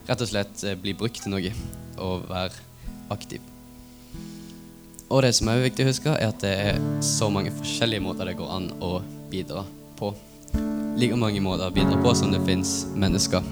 rett 0.05 0.21
og 0.21 0.29
slett 0.29 0.63
eh, 0.63 0.77
bli 0.79 0.93
brukt 0.97 1.21
til 1.23 1.33
noe 1.33 1.51
og 2.01 2.27
være 2.29 2.64
aktiv. 3.13 3.41
Og 5.09 5.21
det 5.21 5.35
som 5.37 5.49
er 5.51 5.61
viktig 5.61 5.85
å 5.85 5.89
huske, 5.91 6.13
er 6.17 6.31
at 6.31 6.41
det 6.41 6.53
er 6.71 6.79
så 7.05 7.29
mange 7.31 7.53
forskjellige 7.53 8.03
måter 8.03 8.27
det 8.27 8.37
går 8.39 8.53
an 8.55 8.71
å 8.83 8.97
bidra 9.31 9.65
på. 9.99 10.11
Like 10.97 11.17
mange 11.19 11.43
måter 11.43 11.69
å 11.69 11.75
bidra 11.75 11.99
på 12.01 12.15
som 12.17 12.33
det 12.33 12.41
fins 12.47 12.85
mennesker. 12.97 13.45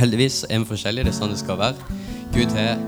Heldigvis 0.00 0.42
er 0.48 0.62
vi 0.62 0.70
forskjellige, 0.72 1.06
det 1.06 1.14
er 1.14 1.18
sånn 1.20 1.34
det 1.34 1.40
skal 1.42 1.60
være. 1.60 1.98
Gud 2.34 2.54
har 2.56 2.82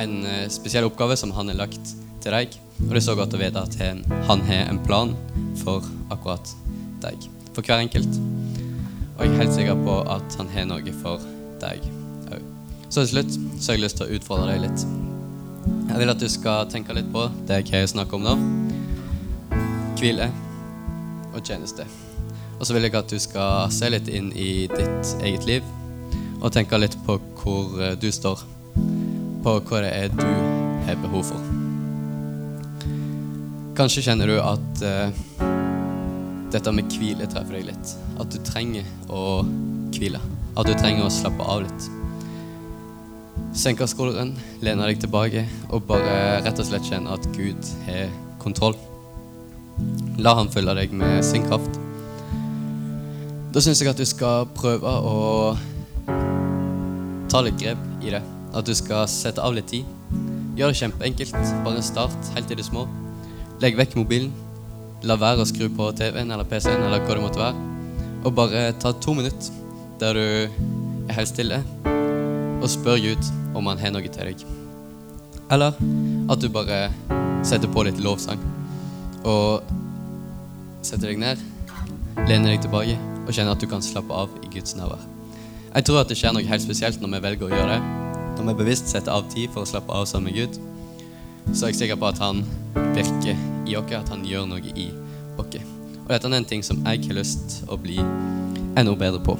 en 0.00 0.18
eh, 0.26 0.48
spesiell 0.52 0.88
oppgave 0.88 1.16
som 1.20 1.32
han 1.36 1.52
har 1.52 1.60
lagt 1.64 1.94
til 2.22 2.34
deg. 2.34 2.56
Og 2.82 2.90
det 2.90 3.02
er 3.02 3.06
så 3.06 3.16
godt 3.18 3.36
å 3.36 3.40
vite 3.40 3.62
at 3.62 3.78
han 4.28 4.44
har 4.48 4.68
en 4.70 4.80
plan 4.86 5.14
for 5.62 5.84
akkurat 6.14 6.54
deg. 7.04 7.28
For 7.52 7.66
hver 7.66 7.84
enkelt. 7.84 8.20
Og 9.18 9.26
jeg 9.26 9.34
er 9.34 9.42
helt 9.42 9.58
sikker 9.58 9.82
på 9.84 9.98
at 10.10 10.38
han 10.40 10.54
har 10.54 10.70
noe 10.72 11.00
for 11.02 11.32
deg. 11.62 12.01
Så 12.92 13.06
til 13.06 13.08
slutt 13.08 13.36
så 13.56 13.70
har 13.70 13.78
jeg 13.78 13.82
lyst 13.86 13.96
til 13.96 14.04
å 14.04 14.16
utfordre 14.18 14.52
deg 14.52 14.66
litt. 14.66 14.82
Jeg 15.88 15.96
vil 15.96 16.12
at 16.12 16.20
du 16.20 16.26
skal 16.28 16.66
tenke 16.68 16.92
litt 16.92 17.06
på 17.12 17.22
det 17.48 17.62
jeg 17.64 17.88
snakker 17.88 18.18
om 18.18 18.26
nå. 18.26 18.34
Hvile 19.96 20.26
og 21.32 21.38
tjeneste. 21.40 21.86
Og 22.58 22.66
så 22.68 22.76
vil 22.76 22.84
jeg 22.84 22.96
at 23.00 23.08
du 23.08 23.16
skal 23.22 23.72
se 23.72 23.88
litt 23.88 24.10
inn 24.12 24.28
i 24.36 24.66
ditt 24.68 25.14
eget 25.24 25.48
liv 25.48 25.70
og 26.42 26.52
tenke 26.52 26.76
litt 26.82 26.98
på 27.06 27.16
hvor 27.40 27.80
eh, 27.80 27.94
du 27.96 28.10
står 28.12 28.42
på 29.42 29.56
hva 29.70 29.80
det 29.86 29.94
er 29.96 30.12
du 30.12 30.28
har 30.84 31.00
behov 31.00 31.30
for. 31.30 31.48
Kanskje 33.78 34.04
kjenner 34.04 34.28
du 34.28 34.36
at 34.42 34.84
uh, 34.84 35.22
dette 36.52 36.76
med 36.76 36.92
hvile 36.92 37.24
treffer 37.24 37.56
deg 37.56 37.70
litt. 37.70 37.96
At 38.20 38.34
du 38.34 38.38
trenger 38.44 38.84
å 39.08 39.40
hvile. 39.96 40.20
At 40.60 40.68
du 40.68 40.76
trenger 40.76 41.06
å 41.06 41.14
slappe 41.14 41.48
av 41.48 41.64
litt. 41.64 41.90
Senke 43.52 43.84
skulderen, 43.84 44.32
lene 44.64 44.86
deg 44.88 45.02
tilbake 45.02 45.42
og 45.68 45.84
bare 45.84 46.40
rett 46.40 46.56
og 46.56 46.64
slett 46.64 46.86
kjenne 46.88 47.12
at 47.12 47.26
Gud 47.36 47.72
har 47.84 48.08
kontroll. 48.40 48.78
La 50.24 50.32
han 50.38 50.48
følge 50.52 50.72
deg 50.78 50.94
med 50.96 51.20
sin 51.26 51.44
kraft. 51.44 51.76
Da 53.52 53.60
syns 53.60 53.82
jeg 53.82 53.90
at 53.92 54.00
du 54.00 54.06
skal 54.08 54.46
prøve 54.56 54.88
å 54.88 55.16
ta 57.28 57.42
litt 57.44 57.60
grep 57.60 57.82
i 58.00 58.14
det. 58.14 58.22
At 58.56 58.68
du 58.68 58.72
skal 58.76 59.04
sette 59.08 59.44
av 59.44 59.52
litt 59.56 59.68
tid. 59.68 59.84
Gjør 60.56 60.72
det 60.72 60.80
kjempeenkelt. 60.80 61.36
Bare 61.66 61.84
start 61.84 62.32
helt 62.36 62.52
i 62.52 62.56
det 62.56 62.64
små. 62.64 62.86
Legg 63.60 63.76
vekk 63.76 63.98
mobilen. 64.00 64.32
la 65.02 65.16
være 65.18 65.42
å 65.42 65.46
skru 65.50 65.66
på 65.66 65.88
TV-en 65.98 66.30
eller 66.30 66.46
PC-en 66.46 66.84
eller 66.86 67.02
hva 67.02 67.16
det 67.16 67.22
måtte 67.24 67.40
være, 67.40 67.62
og 68.22 68.34
bare 68.38 68.60
ta 68.78 68.92
to 68.94 69.16
minutter 69.18 69.50
der 69.98 70.14
du 70.14 70.26
er 71.10 71.16
helt 71.16 71.30
stille 71.32 71.58
og 72.62 72.68
spør 72.70 73.02
Gud 73.02 73.41
om 73.54 73.70
han 73.70 73.80
har 73.80 73.94
noe 73.94 74.08
til 74.08 74.32
deg. 74.32 74.44
Eller 75.52 75.76
at 76.32 76.42
du 76.42 76.48
bare 76.52 76.86
setter 77.44 77.70
på 77.70 77.84
litt 77.86 78.00
lovsang 78.02 78.40
og 79.28 79.66
setter 80.82 81.12
deg 81.12 81.20
ned, 81.22 81.42
lener 82.28 82.54
deg 82.54 82.62
tilbake 82.64 82.96
og 83.22 83.30
kjenner 83.30 83.54
at 83.54 83.62
du 83.62 83.68
kan 83.70 83.84
slappe 83.84 84.14
av 84.24 84.32
i 84.42 84.50
Guds 84.52 84.74
nærvær. 84.78 85.02
Jeg 85.72 85.86
tror 85.88 86.02
at 86.02 86.10
det 86.10 86.18
skjer 86.20 86.34
noe 86.36 86.48
helt 86.48 86.64
spesielt 86.64 87.00
når 87.00 87.14
vi 87.14 87.22
velger 87.26 87.48
å 87.48 87.52
gjøre 87.54 87.76
det. 87.76 88.00
Når 88.42 88.48
vi 88.50 88.58
bevisst 88.64 88.90
setter 88.90 89.14
av 89.14 89.28
tid 89.32 89.52
for 89.54 89.64
å 89.64 89.68
slappe 89.68 89.94
av 89.94 90.08
sammen 90.10 90.32
med 90.32 90.40
Gud, 90.40 90.58
så 91.52 91.66
er 91.66 91.72
jeg 91.72 91.82
sikker 91.82 92.00
på 92.00 92.10
at 92.10 92.20
han 92.22 92.42
virker 92.96 93.38
i 93.68 93.76
oss, 93.78 93.94
at 93.96 94.10
han 94.12 94.26
gjør 94.26 94.48
noe 94.50 94.74
i 94.74 94.90
oss. 95.40 95.56
Og 96.02 96.10
dette 96.10 96.28
er 96.28 96.36
en 96.36 96.48
ting 96.48 96.64
som 96.66 96.82
jeg 96.82 97.06
har 97.06 97.16
lyst 97.16 97.44
til 97.54 97.72
å 97.72 97.78
bli 97.80 98.00
enda 98.00 98.94
bedre 98.98 99.22
på. 99.22 99.36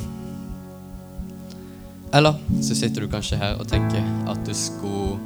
Eller 2.13 2.35
så 2.61 2.77
sitter 2.77 3.05
du 3.05 3.11
kanskje 3.13 3.39
her 3.41 3.57
og 3.61 3.69
tenker 3.71 4.05
at 4.29 4.41
du 4.45 4.53
skulle 4.57 5.17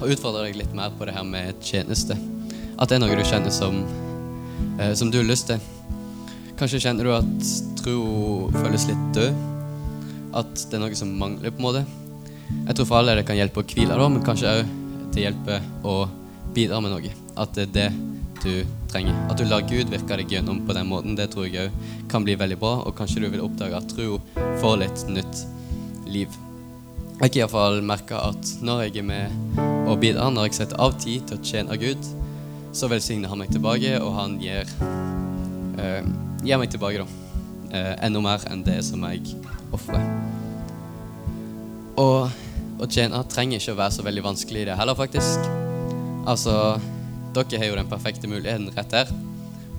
ha 0.00 0.08
utfordra 0.08 0.46
deg 0.46 0.56
litt 0.56 0.72
mer 0.76 0.92
på 0.96 1.04
det 1.04 1.12
her 1.12 1.26
med 1.28 1.60
tjeneste. 1.64 2.16
At 2.80 2.88
det 2.88 2.96
er 2.96 3.02
noe 3.02 3.18
du 3.18 3.26
kjenner 3.28 3.52
som, 3.52 3.82
eh, 4.80 4.94
som 4.96 5.10
du 5.12 5.18
har 5.20 5.28
lyst 5.28 5.50
til. 5.50 5.60
Kanskje 6.56 6.80
kjenner 6.80 7.04
du 7.04 7.12
at 7.12 7.52
tro 7.82 7.98
føles 8.56 8.88
litt 8.88 9.04
død. 9.16 9.36
At 10.40 10.54
det 10.54 10.78
er 10.78 10.84
noe 10.86 10.96
som 10.96 11.12
mangler, 11.18 11.52
på 11.52 11.60
en 11.60 11.66
måte. 11.66 11.84
Jeg 12.66 12.76
tror 12.76 12.88
for 12.88 13.00
alle 13.00 13.18
det 13.18 13.26
kan 13.28 13.36
hjelpe 13.36 13.60
å 13.60 13.66
hvile, 13.66 13.98
da, 13.98 14.08
men 14.08 14.24
kanskje 14.24 14.56
òg 14.56 14.74
det 15.12 15.26
hjelper 15.26 15.60
å 15.84 16.08
bidra 16.54 16.80
med 16.80 16.94
noe. 16.94 17.12
At 17.36 17.52
det 17.56 17.68
er 17.68 17.76
det 17.76 17.88
du 18.40 18.66
trenger. 18.88 19.16
At 19.28 19.36
du 19.36 19.44
lar 19.44 19.66
Gud 19.68 19.92
virke 19.92 20.16
deg 20.16 20.32
gjennom 20.32 20.64
på 20.64 20.72
den 20.72 20.88
måten, 20.88 21.16
det 21.18 21.32
tror 21.34 21.50
jeg 21.50 21.68
òg 21.68 22.08
kan 22.08 22.24
bli 22.24 22.38
veldig 22.40 22.60
bra. 22.62 22.78
Og 22.86 22.96
kanskje 22.96 23.26
du 23.26 23.28
vil 23.28 23.44
oppdage 23.44 23.76
at 23.76 23.92
tro 23.92 24.20
får 24.62 24.78
litt 24.86 25.08
nytt 25.12 25.44
liv. 26.10 26.40
Jeg 27.20 27.28
har 27.28 27.36
iallfall 27.42 27.82
merka 27.84 28.20
at 28.30 28.52
når 28.64 28.86
jeg 28.86 29.02
er 29.02 29.06
med 29.10 29.58
og 29.90 29.98
bidrar, 30.00 30.30
når 30.32 30.48
jeg 30.48 30.60
setter 30.60 30.80
av 30.80 30.94
tid 31.00 31.26
til 31.28 31.36
å 31.36 31.44
tjene 31.44 31.78
Gud, 31.80 32.10
så 32.72 32.88
velsigner 32.88 33.28
han 33.28 33.40
meg 33.42 33.50
tilbake, 33.52 33.96
og 34.00 34.14
han 34.14 34.38
gir, 34.40 34.68
eh, 35.78 36.06
gir 36.44 36.60
meg 36.60 36.70
tilbake, 36.70 37.02
da. 37.02 37.06
Eh, 37.76 37.96
enda 38.06 38.20
mer 38.20 38.40
enn 38.50 38.64
det 38.64 38.78
som 38.84 39.02
jeg 39.04 39.34
ofrer. 39.72 40.00
Og 41.96 42.30
å 42.80 42.88
tjene 42.88 43.20
trenger 43.28 43.60
ikke 43.60 43.74
å 43.74 43.80
være 43.82 43.96
så 43.98 44.06
veldig 44.06 44.24
vanskelig, 44.24 44.62
i 44.62 44.70
det 44.70 44.76
heller, 44.78 44.94
faktisk. 44.94 45.50
Altså, 46.26 46.80
dere 47.34 47.58
har 47.58 47.66
jo 47.68 47.76
den 47.76 47.90
perfekte 47.90 48.30
muligheten 48.30 48.70
rett 48.76 48.92
her. 48.92 49.12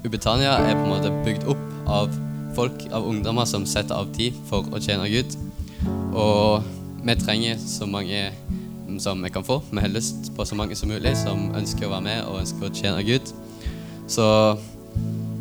Ubetania 0.06 0.60
er 0.60 0.76
på 0.76 0.86
en 0.86 0.94
måte 0.94 1.14
bygd 1.26 1.48
opp 1.52 1.66
av 1.88 2.14
folk, 2.56 2.86
av 2.92 3.08
ungdommer 3.08 3.46
som 3.46 3.66
setter 3.66 3.96
av 3.96 4.12
tid 4.16 4.38
for 4.50 4.68
å 4.72 4.82
tjene 4.82 5.10
Gud. 5.10 5.36
Og 5.88 6.66
vi 7.02 7.16
trenger 7.18 7.60
så 7.62 7.88
mange 7.90 8.30
som 9.02 9.24
vi 9.24 9.30
kan 9.34 9.44
få. 9.44 9.62
Vi 9.72 9.82
har 9.82 9.90
lyst 9.92 10.32
på 10.36 10.46
så 10.46 10.56
mange 10.56 10.76
som 10.76 10.92
mulig 10.92 11.16
som 11.18 11.50
ønsker 11.58 11.88
å 11.88 11.94
være 11.96 12.06
med 12.06 12.28
og 12.28 12.42
ønsker 12.42 12.68
å 12.68 12.74
tjene 12.76 13.06
Gud. 13.08 13.32
Så 14.12 14.26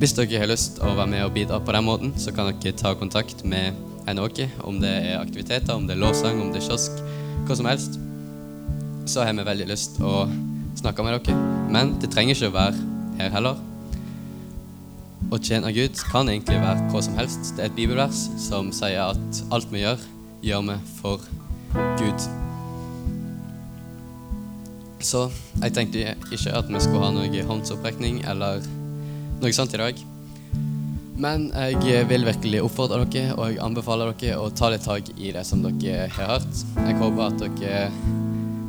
hvis 0.00 0.14
dere 0.16 0.40
har 0.40 0.48
lyst 0.48 0.78
å 0.80 0.94
være 0.94 1.10
med 1.12 1.24
og 1.26 1.34
bidra 1.34 1.58
på 1.60 1.74
den 1.76 1.84
måten, 1.84 2.12
så 2.16 2.32
kan 2.32 2.48
dere 2.48 2.76
ta 2.76 2.94
kontakt 2.96 3.42
med 3.44 3.76
Enoki 4.08 4.46
om 4.64 4.78
det 4.80 4.90
er 4.90 5.18
aktiviteter, 5.20 5.74
om 5.74 5.84
det 5.86 5.96
er 5.96 6.00
lovsang, 6.00 6.40
om 6.40 6.52
det 6.54 6.62
er 6.62 6.68
kiosk, 6.70 7.02
hva 7.46 7.56
som 7.58 7.68
helst. 7.68 7.98
Så 9.10 9.24
har 9.26 9.34
vi 9.36 9.44
veldig 9.44 9.66
lyst 9.68 9.98
å 10.00 10.24
snakke 10.80 11.04
med 11.04 11.18
dere. 11.18 11.36
Men 11.70 11.98
det 12.00 12.12
trenger 12.14 12.38
ikke 12.38 12.52
å 12.52 12.56
være 12.56 12.86
her 13.18 13.34
heller. 13.34 13.60
Å 15.30 15.38
tjene 15.38 15.74
Gud 15.76 16.00
kan 16.10 16.30
egentlig 16.32 16.62
være 16.62 16.88
hva 16.90 17.02
som 17.04 17.18
helst. 17.20 17.52
Det 17.56 17.66
er 17.66 17.68
et 17.68 17.76
bibelvers 17.76 18.24
som 18.40 18.72
sier 18.74 19.02
at 19.10 19.42
alt 19.52 19.68
vi 19.74 19.84
gjør, 19.84 20.00
gjør 20.42 20.66
vi 20.68 20.76
for 21.00 21.24
Gud. 22.00 22.28
Så 25.00 25.26
jeg 25.62 25.74
tenkte 25.76 26.14
ikke 26.32 26.54
at 26.56 26.68
vi 26.68 26.80
skulle 26.82 27.04
ha 27.06 27.12
noe 27.14 27.44
håndsopprekning 27.50 28.22
eller 28.28 28.64
noe 29.40 29.52
sånt 29.56 29.76
i 29.76 29.80
dag. 29.80 30.00
Men 31.20 31.50
jeg 31.52 32.06
vil 32.08 32.24
virkelig 32.24 32.62
oppfordre 32.64 33.02
dere 33.12 33.34
og 33.36 33.50
jeg 33.50 33.60
anbefaler 33.64 34.14
dere 34.20 34.40
å 34.40 34.48
ta 34.56 34.70
litt 34.72 34.86
tak 34.86 35.08
i 35.18 35.32
det 35.36 35.44
som 35.48 35.64
dere 35.64 36.08
har 36.16 36.34
hørt. 36.34 36.64
Jeg 36.78 36.98
håper 37.00 37.24
at 37.26 37.42
dere 37.44 37.82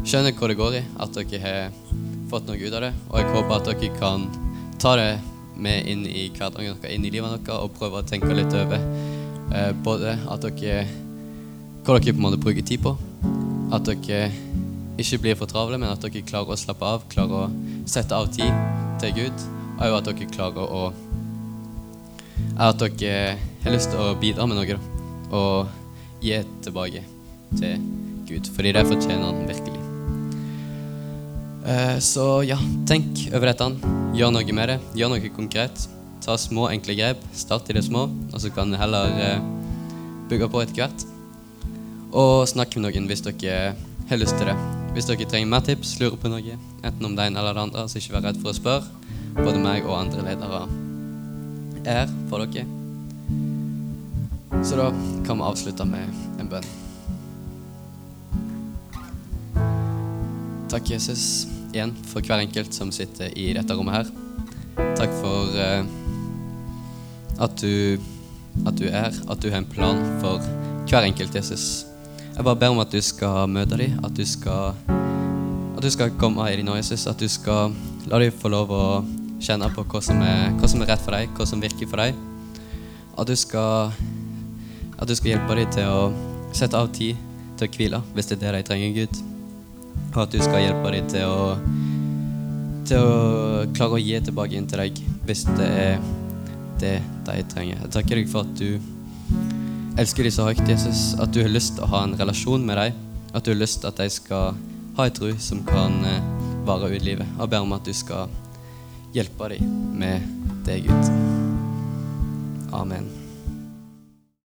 skjønner 0.07 0.36
hvor 0.36 0.51
det 0.51 0.60
går 0.60 0.79
i, 0.81 0.86
at 1.03 1.19
dere 1.19 1.41
har 1.45 1.99
fått 2.31 2.47
noe 2.47 2.60
ut 2.60 2.75
av 2.75 2.88
det. 2.88 2.93
Og 3.12 3.19
jeg 3.19 3.36
håper 3.36 3.55
at 3.57 3.69
dere 3.71 3.91
kan 3.99 4.27
ta 4.81 4.95
det 4.99 5.12
med 5.62 5.88
inn 5.88 6.03
i 6.10 6.25
hverdagen 6.34 6.75
deres, 6.79 6.95
inn 6.95 7.05
i 7.05 7.12
livet 7.13 7.36
deres, 7.38 7.60
og 7.60 7.75
prøve 7.77 8.01
å 8.01 8.07
tenke 8.07 8.31
litt 8.34 8.55
over 8.57 8.79
eh, 9.53 9.71
både 9.86 10.17
at 10.31 10.47
dere 10.47 10.86
hva 11.81 11.97
dere 11.97 12.13
på 12.13 12.19
en 12.19 12.25
måte 12.27 12.41
bruker 12.41 12.65
tid 12.65 12.83
på. 12.83 12.93
At 13.73 13.87
dere 13.87 14.29
ikke 15.01 15.21
blir 15.23 15.37
for 15.39 15.49
travle, 15.49 15.79
men 15.81 15.89
at 15.89 16.03
dere 16.03 16.23
klarer 16.27 16.53
å 16.53 16.59
slappe 16.59 16.85
av, 16.85 17.05
klarer 17.09 17.47
å 17.47 17.85
sette 17.89 18.17
av 18.17 18.29
tid 18.33 18.51
til 19.01 19.15
Gud. 19.17 19.45
Og 19.81 19.97
at 19.97 20.09
dere 20.11 20.29
klarer 20.33 20.67
å 20.67 20.91
At 22.61 22.77
dere 22.81 23.37
har 23.63 23.73
lyst 23.73 23.91
til 23.93 24.01
å 24.01 24.15
bidra 24.19 24.45
med 24.49 24.57
noe, 24.57 24.75
da. 24.75 24.79
Og 25.31 26.21
gi 26.21 26.41
tilbake 26.65 27.03
til 27.57 27.85
Gud. 28.27 28.49
Fordi 28.55 28.73
det 28.75 28.83
fortjener 28.89 29.23
han 29.25 29.47
virkelig. 29.47 29.79
Eh, 31.65 31.97
så 32.01 32.41
ja, 32.45 32.57
tenk 32.89 33.23
over 33.31 33.51
dette. 33.51 33.69
Gjør 34.17 34.33
noe 34.35 34.57
med 34.57 34.73
det. 34.73 34.77
Gjør 34.97 35.13
noe 35.13 35.33
konkret. 35.33 35.87
Ta 36.21 36.37
små, 36.37 36.67
enkle 36.69 36.97
grep. 36.97 37.23
Start 37.37 37.69
i 37.69 37.77
det 37.77 37.85
små, 37.87 38.07
og 38.09 38.37
så 38.41 38.51
kan 38.53 38.73
du 38.73 38.77
heller 38.77 39.17
eh, 39.21 39.49
bygge 40.29 40.51
på 40.51 40.65
etter 40.65 40.83
hvert. 40.83 41.11
Og 42.12 42.43
snakk 42.50 42.76
med 42.76 42.89
noen 42.89 43.08
hvis 43.08 43.24
dere 43.24 43.71
har 44.10 44.19
lyst 44.19 44.36
til 44.36 44.50
det. 44.50 44.56
Hvis 44.91 45.08
dere 45.08 45.24
trenger 45.24 45.47
mer 45.47 45.63
tips, 45.63 45.93
lurer 46.02 46.17
på 46.19 46.28
noe, 46.28 46.56
enten 46.84 47.06
om 47.08 47.13
det 47.15 47.30
ene 47.30 47.39
eller 47.39 47.56
det 47.56 47.62
andre, 47.63 47.86
så 47.88 48.02
ikke 48.02 48.17
vær 48.17 48.26
redd 48.28 48.39
for 48.41 48.52
å 48.52 48.58
spørre. 48.58 48.84
Både 49.38 49.62
meg 49.63 49.86
og 49.88 49.95
andre 49.95 50.26
ledere 50.26 50.65
er 51.88 52.12
for 52.28 52.43
dere. 52.43 52.67
Så 54.62 54.76
da 54.76 54.89
kan 55.24 55.39
vi 55.39 55.45
avslutte 55.47 55.86
med 55.88 56.12
en 56.41 56.50
bønn. 56.52 56.67
Takk, 60.71 60.91
Jesus, 60.91 61.47
igjen 61.71 61.93
for 62.12 62.24
hver 62.24 62.43
enkelt 62.43 62.76
som 62.76 62.91
sitter 62.95 63.32
i 63.39 63.54
dette 63.56 63.76
rommet 63.76 64.02
her. 64.02 64.12
Takk 65.00 65.15
for 65.21 65.56
uh, 65.56 65.88
at, 67.39 67.63
du, 67.63 68.04
at 68.67 68.76
du 68.76 68.86
er, 68.91 69.15
at 69.15 69.39
du 69.39 69.47
har 69.47 69.63
en 69.63 69.71
plan 69.71 70.04
for 70.19 70.43
hver 70.91 71.08
enkelt, 71.08 71.36
Jesus. 71.39 71.86
Jeg 72.41 72.45
bare 72.47 72.58
ber 72.58 72.71
om 72.73 72.80
at 72.82 72.89
du 72.89 72.97
skal 73.06 73.43
møte 73.54 73.77
dem, 73.77 73.99
at 74.01 74.15
du 74.17 74.23
skal, 74.25 74.71
at 75.77 75.84
du 75.86 75.89
skal 75.93 76.10
komme 76.17 76.41
i 76.49 76.56
din 76.58 76.71
Jesus. 76.73 77.04
At 77.06 77.19
du 77.21 77.27
skal 77.30 77.69
la 78.10 78.17
dem 78.17 78.34
få 78.34 78.49
lov 78.49 78.71
å 78.73 78.86
kjenne 79.38 79.67
på 79.75 79.84
hva 79.86 79.99
som, 80.01 80.23
er, 80.25 80.47
hva 80.58 80.69
som 80.71 80.82
er 80.82 80.89
rett 80.89 81.04
for 81.06 81.13
deg, 81.13 81.30
hva 81.38 81.45
som 81.45 81.62
virker 81.62 81.86
for 81.91 82.01
deg. 82.01 82.17
At 83.13 83.30
du 83.30 83.36
skal, 83.38 83.93
at 84.97 85.06
du 85.06 85.13
skal 85.19 85.36
hjelpe 85.36 85.60
dem 85.60 85.69
til 85.75 85.86
å 85.86 86.08
sette 86.58 86.82
av 86.82 86.89
tid 86.97 87.19
til 87.60 87.69
å 87.69 87.75
hvile, 87.75 87.99
hvis 88.15 88.32
det 88.32 88.39
er 88.39 88.41
det 88.47 88.63
de 88.63 88.69
trenger, 88.71 88.95
Gud. 88.97 89.21
Og 90.08 90.17
at 90.23 90.34
du 90.34 90.41
skal 90.41 90.63
hjelpe 90.65 90.95
dem 90.95 91.12
til 91.13 91.30
å, 91.30 91.43
til 92.89 93.06
å 93.06 93.67
klare 93.77 93.99
å 93.99 94.01
gi 94.01 94.17
tilbake 94.17 94.58
inn 94.58 94.71
til 94.71 94.82
deg 94.82 95.04
hvis 95.30 95.45
det 95.60 95.69
er 95.84 96.01
det 96.82 96.97
de 97.30 97.38
trenger. 97.54 97.86
Jeg 97.86 97.93
takker 97.99 98.23
deg 98.23 98.34
for 98.34 98.49
at 98.49 98.58
du 98.58 98.90
elsker 99.99 100.23
de 100.23 100.32
så 100.32 100.47
høyt, 100.49 100.63
Jesus, 100.69 101.12
at 101.19 101.34
du 101.34 101.41
har 101.43 101.51
lyst 101.51 101.75
til 101.77 101.86
å 101.86 101.91
ha 101.93 102.04
en 102.06 102.17
relasjon 102.19 102.65
med 102.65 102.80
dem. 102.80 102.99
At 103.34 103.45
du 103.45 103.54
har 103.54 103.62
lyst 103.62 103.82
til 103.82 103.91
at 103.91 103.99
de 103.99 104.10
skal 104.12 104.60
ha 104.97 105.08
en 105.08 105.15
tro 105.15 105.32
som 105.39 105.63
kan 105.67 106.01
eh, 106.08 106.30
vare 106.67 106.91
ut 106.91 107.06
livet. 107.06 107.27
Og 107.39 107.49
ber 107.51 107.63
om 107.63 107.75
at 107.77 107.88
du 107.88 107.93
skal 107.95 108.32
hjelpe 109.15 109.54
dem 109.56 109.73
med 110.01 110.30
det, 110.67 110.82
Gud. 110.88 111.12
Amen. 112.75 113.20